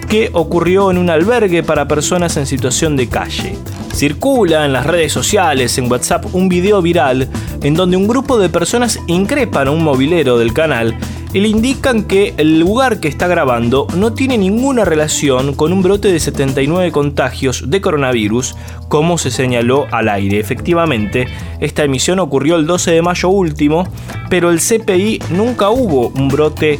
que 0.08 0.30
ocurrió 0.32 0.90
en 0.90 0.98
un 0.98 1.10
albergue 1.10 1.62
para 1.62 1.86
personas 1.86 2.36
en 2.36 2.46
situación 2.46 2.96
de 2.96 3.08
calle. 3.08 3.56
Circula 3.94 4.64
en 4.64 4.72
las 4.72 4.84
redes 4.84 5.12
sociales, 5.12 5.78
en 5.78 5.88
WhatsApp, 5.88 6.26
un 6.34 6.48
video 6.48 6.82
viral 6.82 7.28
en 7.62 7.74
donde 7.74 7.96
un 7.96 8.08
grupo 8.08 8.36
de 8.36 8.48
personas 8.48 8.98
increpan 9.06 9.68
a 9.68 9.70
un 9.70 9.84
mobilero 9.84 10.38
del 10.38 10.52
canal 10.52 10.98
le 11.40 11.48
indican 11.48 12.04
que 12.04 12.34
el 12.36 12.60
lugar 12.60 13.00
que 13.00 13.08
está 13.08 13.26
grabando 13.26 13.86
no 13.96 14.12
tiene 14.12 14.38
ninguna 14.38 14.84
relación 14.84 15.54
con 15.54 15.72
un 15.72 15.82
brote 15.82 16.12
de 16.12 16.20
79 16.20 16.92
contagios 16.92 17.70
de 17.70 17.80
coronavirus, 17.80 18.54
como 18.88 19.18
se 19.18 19.30
señaló 19.30 19.86
al 19.90 20.08
aire. 20.08 20.38
Efectivamente, 20.38 21.26
esta 21.60 21.84
emisión 21.84 22.20
ocurrió 22.20 22.56
el 22.56 22.66
12 22.66 22.92
de 22.92 23.02
mayo 23.02 23.28
último, 23.30 23.88
pero 24.30 24.50
el 24.50 24.60
CPI 24.60 25.20
nunca 25.30 25.70
hubo 25.70 26.08
un 26.08 26.28
brote 26.28 26.78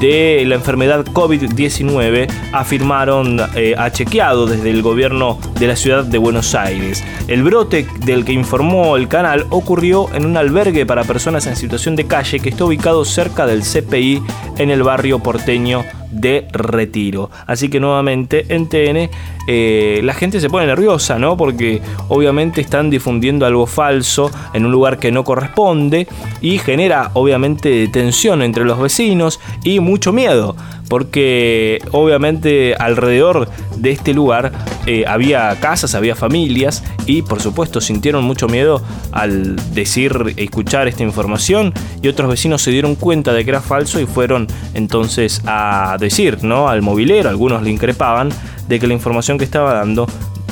de 0.00 0.44
la 0.46 0.56
enfermedad 0.56 1.04
COVID-19, 1.06 2.28
afirmaron 2.52 3.40
eh, 3.54 3.74
chequeado 3.92 4.46
desde 4.46 4.70
el 4.70 4.82
gobierno 4.82 5.38
de 5.58 5.66
la 5.68 5.76
ciudad 5.76 6.04
de 6.04 6.18
Buenos 6.18 6.54
Aires. 6.54 7.04
El 7.28 7.42
brote 7.42 7.86
del 8.04 8.24
que 8.24 8.32
informó 8.32 8.96
el 8.96 9.08
canal 9.08 9.46
ocurrió 9.50 10.12
en 10.14 10.26
un 10.26 10.36
albergue 10.36 10.86
para 10.86 11.04
personas 11.04 11.46
en 11.46 11.56
situación 11.56 11.96
de 11.96 12.06
calle 12.06 12.40
que 12.40 12.50
está 12.50 12.64
ubicado 12.64 13.04
cerca 13.04 13.46
del 13.46 13.62
CPI 13.62 14.22
en 14.58 14.70
el 14.70 14.82
barrio 14.82 15.20
porteño 15.20 15.84
de 16.20 16.48
retiro. 16.52 17.30
Así 17.46 17.68
que 17.68 17.80
nuevamente 17.80 18.46
en 18.48 18.68
TN 18.68 19.10
eh, 19.48 20.00
la 20.02 20.14
gente 20.14 20.40
se 20.40 20.50
pone 20.50 20.66
nerviosa, 20.66 21.18
¿no? 21.18 21.36
Porque 21.36 21.80
obviamente 22.08 22.60
están 22.60 22.90
difundiendo 22.90 23.46
algo 23.46 23.66
falso 23.66 24.30
en 24.52 24.66
un 24.66 24.72
lugar 24.72 24.98
que 24.98 25.12
no 25.12 25.24
corresponde 25.24 26.08
y 26.40 26.58
genera 26.58 27.10
obviamente 27.14 27.88
tensión 27.88 28.42
entre 28.42 28.64
los 28.64 28.80
vecinos 28.80 29.40
y 29.62 29.80
mucho 29.80 30.12
miedo. 30.12 30.56
Porque 30.88 31.80
obviamente 31.92 32.74
alrededor 32.74 33.48
de 33.76 33.90
este 33.90 34.14
lugar 34.14 34.52
eh, 34.86 35.04
había 35.06 35.54
casas, 35.60 35.94
había 35.94 36.14
familias 36.14 36.84
y 37.06 37.22
por 37.22 37.40
supuesto 37.42 37.80
sintieron 37.80 38.24
mucho 38.24 38.48
miedo 38.48 38.82
al 39.12 39.56
decir, 39.74 40.34
escuchar 40.36 40.88
esta 40.88 41.02
información 41.02 41.72
y 42.02 42.08
otros 42.08 42.30
vecinos 42.30 42.62
se 42.62 42.70
dieron 42.70 42.94
cuenta 42.94 43.32
de 43.32 43.44
que 43.44 43.50
era 43.50 43.60
falso 43.60 44.00
y 44.00 44.06
fueron 44.06 44.46
entonces 44.74 45.42
a 45.46 45.96
decir, 45.98 46.44
¿no? 46.44 46.68
Al 46.68 46.82
movilero, 46.82 47.28
algunos 47.28 47.62
le 47.62 47.70
increpaban 47.70 48.30
de 48.68 48.78
que 48.78 48.86
la 48.86 48.94
información 48.94 49.38
que 49.38 49.44
estaba 49.44 49.74
dando 49.74 50.06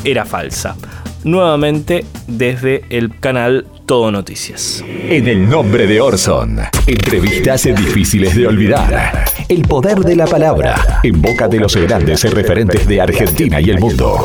era 0.05 0.25
falsa. 0.25 0.77
Nuevamente 1.23 2.05
desde 2.27 2.85
el 2.90 3.18
canal 3.18 3.66
Todo 3.87 4.11
Noticias. 4.11 4.83
En 4.87 5.29
el 5.29 5.47
nombre 5.47 5.87
de 5.87 6.01
Orson, 6.01 6.59
entrevistas 6.87 7.64
difíciles 7.64 8.35
de 8.35 8.47
olvidar. 8.47 9.27
El 9.47 9.61
poder 9.62 9.99
de 9.99 10.16
la 10.16 10.25
palabra 10.27 11.01
en 11.03 11.20
boca 11.20 11.49
de 11.49 11.61
los 11.61 11.77
grandes 11.77 12.23
referentes 12.33 12.88
de 12.88 13.03
Argentina 13.03 13.61
y 13.61 13.68
el 13.68 13.79
mundo. 13.79 14.25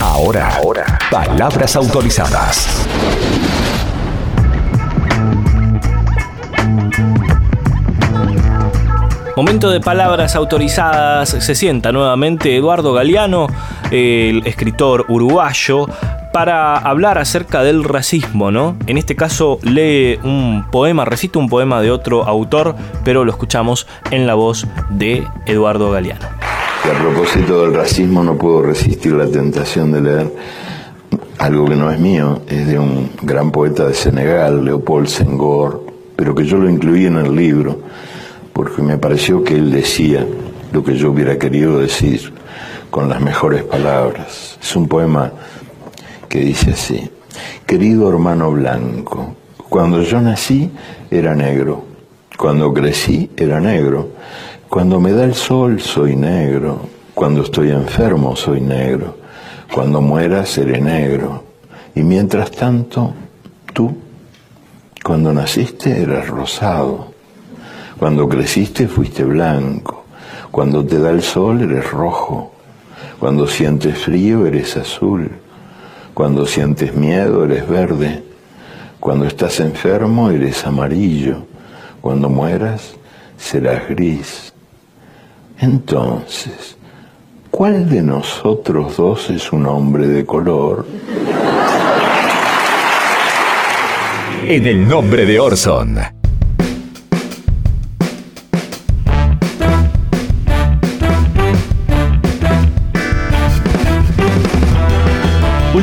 Ahora, 0.00 0.56
Ahora. 0.56 0.98
palabras 1.10 1.74
autorizadas. 1.76 2.86
Momento 9.34 9.70
de 9.70 9.80
palabras 9.80 10.36
autorizadas, 10.36 11.30
se 11.30 11.54
sienta 11.54 11.92
nuevamente 11.92 12.54
Eduardo 12.54 12.92
Galeano, 12.92 13.46
el 13.90 14.46
escritor 14.46 15.06
uruguayo, 15.08 15.86
para 16.32 16.76
hablar 16.76 17.18
acerca 17.18 17.62
del 17.62 17.84
racismo, 17.84 18.50
¿no? 18.50 18.76
En 18.86 18.98
este 18.98 19.16
caso 19.16 19.58
lee 19.62 20.18
un 20.22 20.66
poema, 20.70 21.04
recita 21.04 21.38
un 21.38 21.48
poema 21.48 21.80
de 21.80 21.90
otro 21.90 22.24
autor, 22.24 22.74
pero 23.04 23.24
lo 23.24 23.30
escuchamos 23.30 23.86
en 24.10 24.26
la 24.26 24.34
voz 24.34 24.66
de 24.90 25.26
Eduardo 25.46 25.90
Galeano. 25.90 26.26
Y 26.84 26.88
a 26.88 26.98
propósito 26.98 27.62
del 27.62 27.74
racismo 27.74 28.22
no 28.22 28.36
puedo 28.36 28.62
resistir 28.62 29.12
la 29.12 29.26
tentación 29.26 29.92
de 29.92 30.00
leer 30.00 30.34
algo 31.38 31.66
que 31.66 31.76
no 31.76 31.90
es 31.90 31.98
mío, 31.98 32.42
es 32.48 32.66
de 32.66 32.78
un 32.78 33.10
gran 33.22 33.50
poeta 33.50 33.86
de 33.86 33.94
Senegal, 33.94 34.64
Leopold 34.64 35.08
Senghor, 35.08 35.84
pero 36.16 36.34
que 36.34 36.44
yo 36.44 36.58
lo 36.58 36.68
incluí 36.68 37.06
en 37.06 37.16
el 37.16 37.34
libro 37.34 37.78
porque 38.52 38.82
me 38.82 38.98
pareció 38.98 39.44
que 39.44 39.54
él 39.54 39.70
decía 39.70 40.26
lo 40.72 40.82
que 40.82 40.96
yo 40.96 41.12
hubiera 41.12 41.38
querido 41.38 41.78
decir 41.78 42.32
con 42.90 43.08
las 43.08 43.20
mejores 43.20 43.62
palabras. 43.62 44.58
Es 44.60 44.74
un 44.74 44.88
poema 44.88 45.30
que 46.28 46.40
dice 46.40 46.72
así, 46.72 47.10
querido 47.66 48.08
hermano 48.08 48.50
blanco, 48.52 49.34
cuando 49.68 50.02
yo 50.02 50.20
nací 50.20 50.70
era 51.10 51.34
negro, 51.34 51.84
cuando 52.36 52.72
crecí 52.72 53.30
era 53.36 53.60
negro, 53.60 54.10
cuando 54.68 55.00
me 55.00 55.12
da 55.12 55.24
el 55.24 55.34
sol 55.34 55.80
soy 55.80 56.16
negro, 56.16 56.80
cuando 57.14 57.42
estoy 57.42 57.70
enfermo 57.70 58.36
soy 58.36 58.60
negro, 58.60 59.16
cuando 59.72 60.00
muera 60.00 60.44
seré 60.46 60.80
negro, 60.80 61.44
y 61.94 62.02
mientras 62.02 62.50
tanto, 62.50 63.14
tú, 63.72 63.96
cuando 65.02 65.32
naciste 65.32 66.02
eras 66.02 66.28
rosado, 66.28 67.12
cuando 67.98 68.28
creciste 68.28 68.86
fuiste 68.86 69.24
blanco, 69.24 70.04
cuando 70.50 70.84
te 70.84 70.98
da 70.98 71.10
el 71.10 71.22
sol 71.22 71.62
eres 71.62 71.90
rojo, 71.90 72.52
cuando 73.18 73.46
sientes 73.46 73.98
frío 73.98 74.46
eres 74.46 74.76
azul, 74.76 75.30
cuando 76.18 76.46
sientes 76.46 76.96
miedo 76.96 77.44
eres 77.44 77.68
verde, 77.68 78.24
cuando 78.98 79.24
estás 79.24 79.60
enfermo 79.60 80.30
eres 80.30 80.66
amarillo, 80.66 81.46
cuando 82.00 82.28
mueras 82.28 82.96
serás 83.36 83.88
gris. 83.88 84.52
Entonces, 85.60 86.76
¿cuál 87.52 87.88
de 87.88 88.02
nosotros 88.02 88.96
dos 88.96 89.30
es 89.30 89.52
un 89.52 89.64
hombre 89.66 90.08
de 90.08 90.26
color? 90.26 90.86
En 94.44 94.66
el 94.66 94.88
nombre 94.88 95.24
de 95.24 95.38
Orson. 95.38 96.17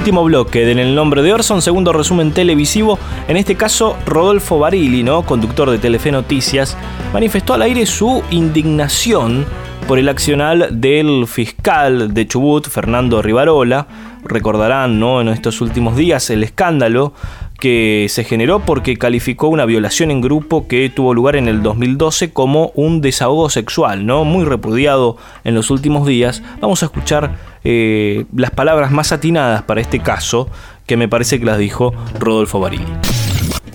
Último 0.05 0.23
bloque 0.23 0.65
de 0.67 0.73
En 0.73 0.77
el 0.77 0.93
nombre 0.93 1.23
de 1.23 1.33
Orson, 1.33 1.63
segundo 1.63 1.91
resumen 1.91 2.31
televisivo. 2.31 2.99
En 3.27 3.37
este 3.37 3.55
caso, 3.55 3.97
Rodolfo 4.05 4.59
Barili, 4.59 5.01
¿no? 5.01 5.23
conductor 5.23 5.71
de 5.71 5.79
Telefe 5.79 6.11
Noticias, 6.11 6.77
manifestó 7.11 7.55
al 7.55 7.63
aire 7.63 7.87
su 7.87 8.21
indignación 8.29 9.47
por 9.87 9.97
el 9.97 10.07
accional 10.07 10.79
del 10.79 11.25
fiscal 11.25 12.13
de 12.13 12.27
Chubut, 12.27 12.67
Fernando 12.67 13.23
Rivarola. 13.23 13.87
Recordarán, 14.23 14.99
¿no? 14.99 15.21
En 15.21 15.29
estos 15.29 15.59
últimos 15.59 15.95
días 15.95 16.29
el 16.29 16.43
escándalo 16.43 17.13
que 17.59 18.05
se 18.09 18.23
generó 18.25 18.59
porque 18.59 18.97
calificó 18.97 19.47
una 19.47 19.65
violación 19.65 20.11
en 20.11 20.21
grupo 20.21 20.67
que 20.67 20.89
tuvo 20.89 21.15
lugar 21.15 21.35
en 21.35 21.47
el 21.47 21.63
2012 21.63 22.31
como 22.31 22.71
un 22.75 23.01
desahogo 23.01 23.49
sexual, 23.49 24.05
¿no? 24.05 24.23
Muy 24.23 24.45
repudiado 24.45 25.17
en 25.43 25.55
los 25.55 25.71
últimos 25.71 26.05
días. 26.05 26.43
Vamos 26.61 26.83
a 26.83 26.87
escuchar 26.87 27.54
eh, 27.65 28.25
las 28.35 28.51
palabras 28.51 28.91
más 28.91 29.11
atinadas 29.11 29.63
para 29.63 29.81
este 29.81 29.99
caso, 29.99 30.49
que 30.85 30.97
me 30.97 31.09
parece 31.09 31.39
que 31.39 31.45
las 31.45 31.57
dijo 31.57 31.93
Rodolfo 32.19 32.59
Barili. 32.59 32.85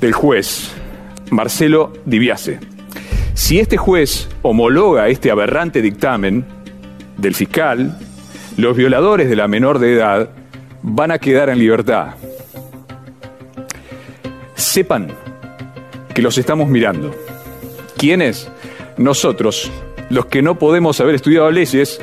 Del 0.00 0.12
juez 0.12 0.72
Marcelo 1.30 1.92
Dibiase. 2.06 2.60
Si 3.34 3.58
este 3.58 3.76
juez 3.76 4.28
homologa 4.42 5.08
este 5.08 5.30
aberrante 5.30 5.82
dictamen 5.82 6.44
del 7.16 7.34
fiscal, 7.34 7.98
los 8.56 8.76
violadores 8.76 9.28
de 9.28 9.36
la 9.36 9.48
menor 9.48 9.78
de 9.80 9.94
edad 9.94 10.30
van 10.82 11.10
a 11.10 11.18
quedar 11.18 11.48
en 11.48 11.58
libertad. 11.58 12.14
Sepan 14.54 15.08
que 16.14 16.22
los 16.22 16.38
estamos 16.38 16.68
mirando. 16.68 17.14
¿Quiénes? 17.96 18.50
Nosotros, 18.96 19.70
los 20.10 20.26
que 20.26 20.42
no 20.42 20.58
podemos 20.58 21.00
haber 21.00 21.14
estudiado 21.14 21.50
leyes, 21.50 22.00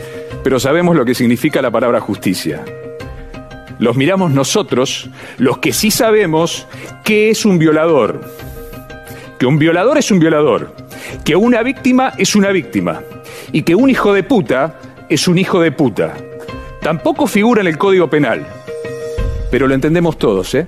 pero 0.47 0.61
sabemos 0.61 0.95
lo 0.95 1.03
que 1.03 1.13
significa 1.13 1.61
la 1.61 1.71
palabra 1.71 1.99
justicia. 1.99 2.63
Los 3.79 3.97
miramos 3.97 4.31
nosotros, 4.31 5.09
los 5.37 5.57
que 5.57 5.73
sí 5.73 5.91
sabemos 5.91 6.67
qué 7.03 7.29
es 7.29 7.43
un 7.43 7.59
violador. 7.59 8.21
Que 9.37 9.45
un 9.45 9.59
violador 9.59 9.97
es 9.97 10.09
un 10.09 10.19
violador, 10.19 10.73
que 11.25 11.35
una 11.35 11.63
víctima 11.63 12.13
es 12.17 12.33
una 12.33 12.51
víctima 12.51 13.01
y 13.51 13.63
que 13.63 13.75
un 13.75 13.89
hijo 13.89 14.13
de 14.13 14.23
puta 14.23 14.79
es 15.09 15.27
un 15.27 15.37
hijo 15.37 15.59
de 15.59 15.73
puta. 15.73 16.13
Tampoco 16.81 17.27
figura 17.27 17.59
en 17.59 17.67
el 17.67 17.77
Código 17.77 18.09
Penal, 18.09 18.47
pero 19.51 19.67
lo 19.67 19.73
entendemos 19.73 20.17
todos, 20.17 20.55
¿eh? 20.55 20.65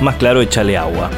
Más 0.00 0.16
claro, 0.16 0.40
échale 0.40 0.76
agua. 0.76 1.10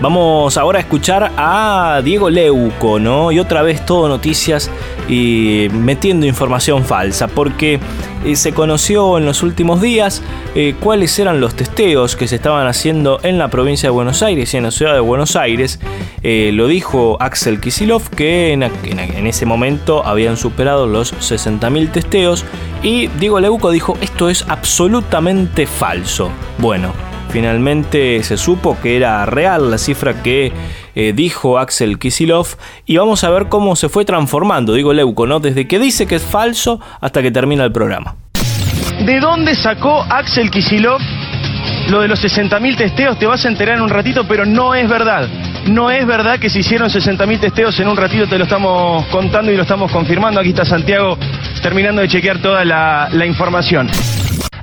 Vamos 0.00 0.56
ahora 0.56 0.78
a 0.78 0.80
escuchar 0.80 1.30
a 1.36 2.00
Diego 2.02 2.30
Leuco, 2.30 2.98
¿no? 2.98 3.30
Y 3.32 3.38
otra 3.38 3.60
vez 3.60 3.84
todo 3.84 4.08
noticias 4.08 4.70
y 5.10 5.68
metiendo 5.72 6.24
información 6.24 6.86
falsa, 6.86 7.28
porque 7.28 7.78
eh, 8.24 8.34
se 8.34 8.52
conoció 8.52 9.18
en 9.18 9.26
los 9.26 9.42
últimos 9.42 9.82
días 9.82 10.22
eh, 10.54 10.74
cuáles 10.80 11.18
eran 11.18 11.38
los 11.38 11.54
testeos 11.54 12.16
que 12.16 12.28
se 12.28 12.36
estaban 12.36 12.66
haciendo 12.66 13.20
en 13.22 13.36
la 13.36 13.48
provincia 13.48 13.88
de 13.88 13.90
Buenos 13.90 14.22
Aires 14.22 14.54
y 14.54 14.56
en 14.56 14.62
la 14.62 14.70
ciudad 14.70 14.94
de 14.94 15.00
Buenos 15.00 15.36
Aires. 15.36 15.78
Eh, 16.22 16.50
lo 16.54 16.66
dijo 16.66 17.18
Axel 17.20 17.60
Kisilov 17.60 18.08
que 18.08 18.52
en, 18.52 18.62
en 18.62 19.26
ese 19.26 19.44
momento 19.44 20.06
habían 20.06 20.38
superado 20.38 20.86
los 20.86 21.12
60.000 21.12 21.92
testeos 21.92 22.46
y 22.82 23.08
Diego 23.18 23.38
Leuco 23.38 23.70
dijo 23.70 23.98
esto 24.00 24.30
es 24.30 24.46
absolutamente 24.48 25.66
falso. 25.66 26.30
Bueno, 26.56 26.94
Finalmente 27.30 28.22
se 28.24 28.36
supo 28.36 28.76
que 28.82 28.96
era 28.96 29.24
real 29.24 29.70
la 29.70 29.78
cifra 29.78 30.22
que 30.22 30.52
eh, 30.96 31.12
dijo 31.14 31.58
Axel 31.58 31.98
Kisilov 31.98 32.46
y 32.86 32.96
vamos 32.96 33.22
a 33.22 33.30
ver 33.30 33.48
cómo 33.48 33.76
se 33.76 33.88
fue 33.88 34.04
transformando, 34.04 34.74
digo 34.74 34.92
Leuco, 34.92 35.26
¿no? 35.26 35.38
Desde 35.38 35.68
que 35.68 35.78
dice 35.78 36.06
que 36.06 36.16
es 36.16 36.24
falso 36.24 36.80
hasta 37.00 37.22
que 37.22 37.30
termina 37.30 37.64
el 37.64 37.70
programa. 37.70 38.16
¿De 39.04 39.20
dónde 39.20 39.54
sacó 39.54 40.02
Axel 40.02 40.50
Kisilov 40.50 41.00
lo 41.88 42.00
de 42.00 42.08
los 42.08 42.22
60.000 42.22 42.76
testeos? 42.76 43.18
Te 43.18 43.26
vas 43.26 43.44
a 43.46 43.48
enterar 43.48 43.76
en 43.76 43.82
un 43.82 43.90
ratito, 43.90 44.26
pero 44.26 44.44
no 44.44 44.74
es 44.74 44.88
verdad. 44.88 45.28
No 45.66 45.90
es 45.90 46.04
verdad 46.06 46.38
que 46.38 46.50
se 46.50 46.58
hicieron 46.58 46.90
60.000 46.90 47.40
testeos 47.40 47.78
en 47.78 47.88
un 47.88 47.96
ratito, 47.96 48.26
te 48.26 48.38
lo 48.38 48.44
estamos 48.44 49.06
contando 49.06 49.52
y 49.52 49.56
lo 49.56 49.62
estamos 49.62 49.92
confirmando. 49.92 50.40
Aquí 50.40 50.50
está 50.50 50.64
Santiago 50.64 51.16
terminando 51.62 52.02
de 52.02 52.08
chequear 52.08 52.42
toda 52.42 52.64
la, 52.64 53.08
la 53.12 53.24
información. 53.24 53.88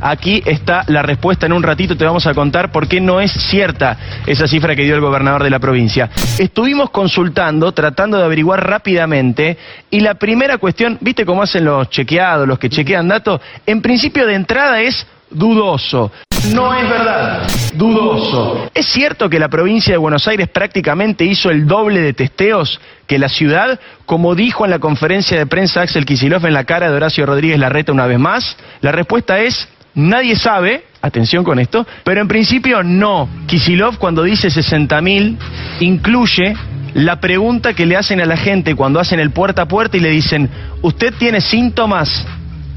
Aquí 0.02 0.42
está 0.46 0.84
la 0.88 1.02
respuesta 1.02 1.46
en 1.46 1.54
un 1.54 1.64
ratito, 1.64 1.98
te 1.98 2.06
vamos 2.06 2.28
a 2.28 2.34
contar 2.34 2.72
por 2.72 2.88
qué 2.88 3.02
no 3.02 3.20
es 3.20 3.32
cierta 3.32 3.98
esa 4.26 4.48
cifra 4.48 4.76
que 4.76 4.84
dio 4.84 4.96
el 4.96 5.02
gobernador 5.02 5.44
de 5.44 5.50
la 5.50 5.60
provincia. 5.60 6.10
Estuvimos 6.38 6.90
consultando, 6.90 7.72
tratando 7.72 8.18
de 8.18 8.24
averiguar 8.24 8.68
rápidamente, 8.68 9.58
y 9.90 10.00
la 10.00 10.16
primera 10.16 10.58
cuestión, 10.58 10.98
¿viste 11.02 11.26
cómo 11.26 11.44
hacen 11.44 11.66
los 11.66 11.90
chequeados, 11.90 12.48
los 12.48 12.60
que 12.60 12.70
chequean 12.70 13.08
datos? 13.08 13.42
En 13.66 13.82
principio 13.82 14.26
de 14.26 14.36
entrada 14.36 14.82
es 14.82 15.06
dudoso. 15.30 16.12
No 16.54 16.74
es 16.74 16.88
verdad. 16.90 17.48
Dudoso. 17.74 18.70
¿Es 18.74 18.86
cierto 18.88 19.30
que 19.30 19.40
la 19.40 19.50
provincia 19.50 19.94
de 19.94 19.98
Buenos 19.98 20.28
Aires 20.28 20.48
prácticamente 20.48 21.26
hizo 21.26 21.50
el 21.50 21.68
doble 21.68 22.00
de 22.00 22.14
testeos 22.14 22.80
que 23.06 23.20
la 23.20 23.28
ciudad, 23.28 23.80
como 24.06 24.36
dijo 24.36 24.64
en 24.64 24.72
la 24.72 24.80
conferencia 24.80 25.38
de 25.38 25.46
prensa 25.46 25.82
Axel 25.82 26.06
Kicillof 26.06 26.46
en 26.46 26.54
la 26.54 26.64
cara 26.64 26.90
de 26.90 26.96
Horacio 26.96 27.26
Rodríguez 27.26 27.60
Larreta 27.60 27.92
una 27.92 28.08
vez 28.08 28.20
más? 28.20 28.56
La 28.82 28.92
respuesta 28.92 29.40
es 29.40 29.68
Nadie 29.98 30.36
sabe, 30.36 30.84
atención 31.02 31.44
con 31.44 31.58
esto, 31.58 31.88
pero 32.04 32.22
en 32.22 32.28
principio 32.28 32.84
no. 32.84 33.28
Kisilov 33.48 33.98
cuando 33.98 34.22
dice 34.22 34.50
60.000 34.50 35.38
incluye 35.80 36.54
la 36.94 37.20
pregunta 37.20 37.74
que 37.74 37.88
le 37.88 37.98
hacen 37.98 38.22
a 38.22 38.26
la 38.26 38.38
gente 38.38 38.76
cuando 38.76 39.00
hacen 39.00 39.20
el 39.20 39.32
puerta 39.32 39.64
a 39.64 39.68
puerta 39.68 39.98
y 39.98 40.00
le 40.00 40.12
dicen, 40.12 40.52
¿usted 40.84 41.16
tiene 41.18 41.42
síntomas? 41.42 42.28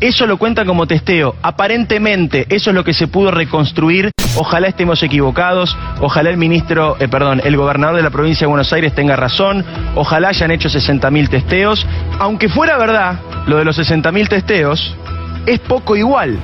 Eso 0.01 0.27
lo 0.27 0.39
cuenta 0.39 0.65
como 0.65 0.87
testeo. 0.87 1.37
Aparentemente, 1.43 2.47
eso 2.49 2.71
es 2.71 2.75
lo 2.75 2.85
que 2.85 2.95
se 2.95 3.07
pudo 3.07 3.31
reconstruir. 3.31 4.13
Ojalá 4.37 4.69
estemos 4.69 5.03
equivocados. 5.03 5.77
Ojalá 6.01 6.31
el 6.31 6.39
ministro, 6.39 6.97
eh, 7.01 7.09
perdón, 7.09 7.43
el 7.45 7.55
gobernador 7.55 7.97
de 7.97 8.03
la 8.03 8.09
provincia 8.09 8.47
de 8.47 8.49
Buenos 8.49 8.73
Aires 8.73 8.95
tenga 8.95 9.17
razón. 9.17 9.63
Ojalá 9.95 10.29
hayan 10.31 10.53
hecho 10.53 10.71
60.000 10.71 11.29
testeos. 11.29 11.87
Aunque 12.19 12.49
fuera 12.49 12.79
verdad, 12.79 13.21
lo 13.47 13.59
de 13.59 13.67
los 13.67 13.79
60.000 13.79 14.27
testeos 14.27 14.97
es 15.45 15.61
poco 15.61 15.97
igual. 15.97 16.39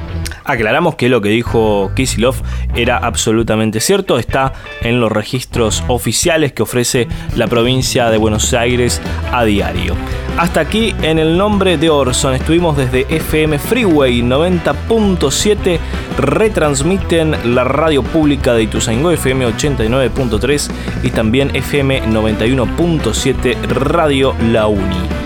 Aclaramos 0.47 0.95
que 0.95 1.09
lo 1.09 1.21
que 1.21 1.29
dijo 1.29 1.91
Kisilov 1.95 2.37
era 2.75 2.99
absolutamente 2.99 3.81
cierto, 3.81 4.19
está 4.19 4.53
en 4.81 5.01
los 5.01 5.11
registros 5.11 5.83
oficiales 5.89 6.53
que 6.53 6.63
ofrece 6.63 7.09
la 7.35 7.49
provincia 7.49 8.11
de 8.11 8.19
Buenos 8.19 8.55
Aires 8.55 9.01
a 9.33 9.45
diario. 9.45 9.95
Hasta 10.39 10.61
aquí 10.61 10.95
en 11.03 11.19
el 11.19 11.39
nombre 11.39 11.79
de 11.79 11.89
Orson. 11.89 12.35
Estuvimos 12.35 12.77
desde 12.77 13.07
FM 13.09 13.59
Freeway 13.59 14.21
90.7. 14.21 15.79
Retransmiten 16.19 17.55
la 17.55 17.65
radio 17.65 18.03
pública 18.03 18.53
de 18.53 18.65
Ituzaingó 18.65 19.11
FM 19.11 19.47
89.3 19.47 20.71
y 21.03 21.11
también 21.11 21.55
FM 21.57 22.03
91.7 22.05 23.63
Radio 23.63 24.35
La 24.53 24.67
Uni. 24.67 25.26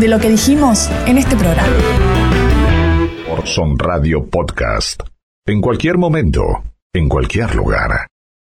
de 0.00 0.08
lo 0.08 0.18
que 0.18 0.30
dijimos 0.30 0.90
en 1.06 1.18
este 1.18 1.36
programa. 1.36 1.68
Orson 3.30 3.78
Radio 3.78 4.26
Podcast. 4.26 5.02
En 5.46 5.60
cualquier 5.60 5.98
momento, 5.98 6.42
en 6.92 7.08
cualquier 7.08 7.54
lugar. 7.54 8.06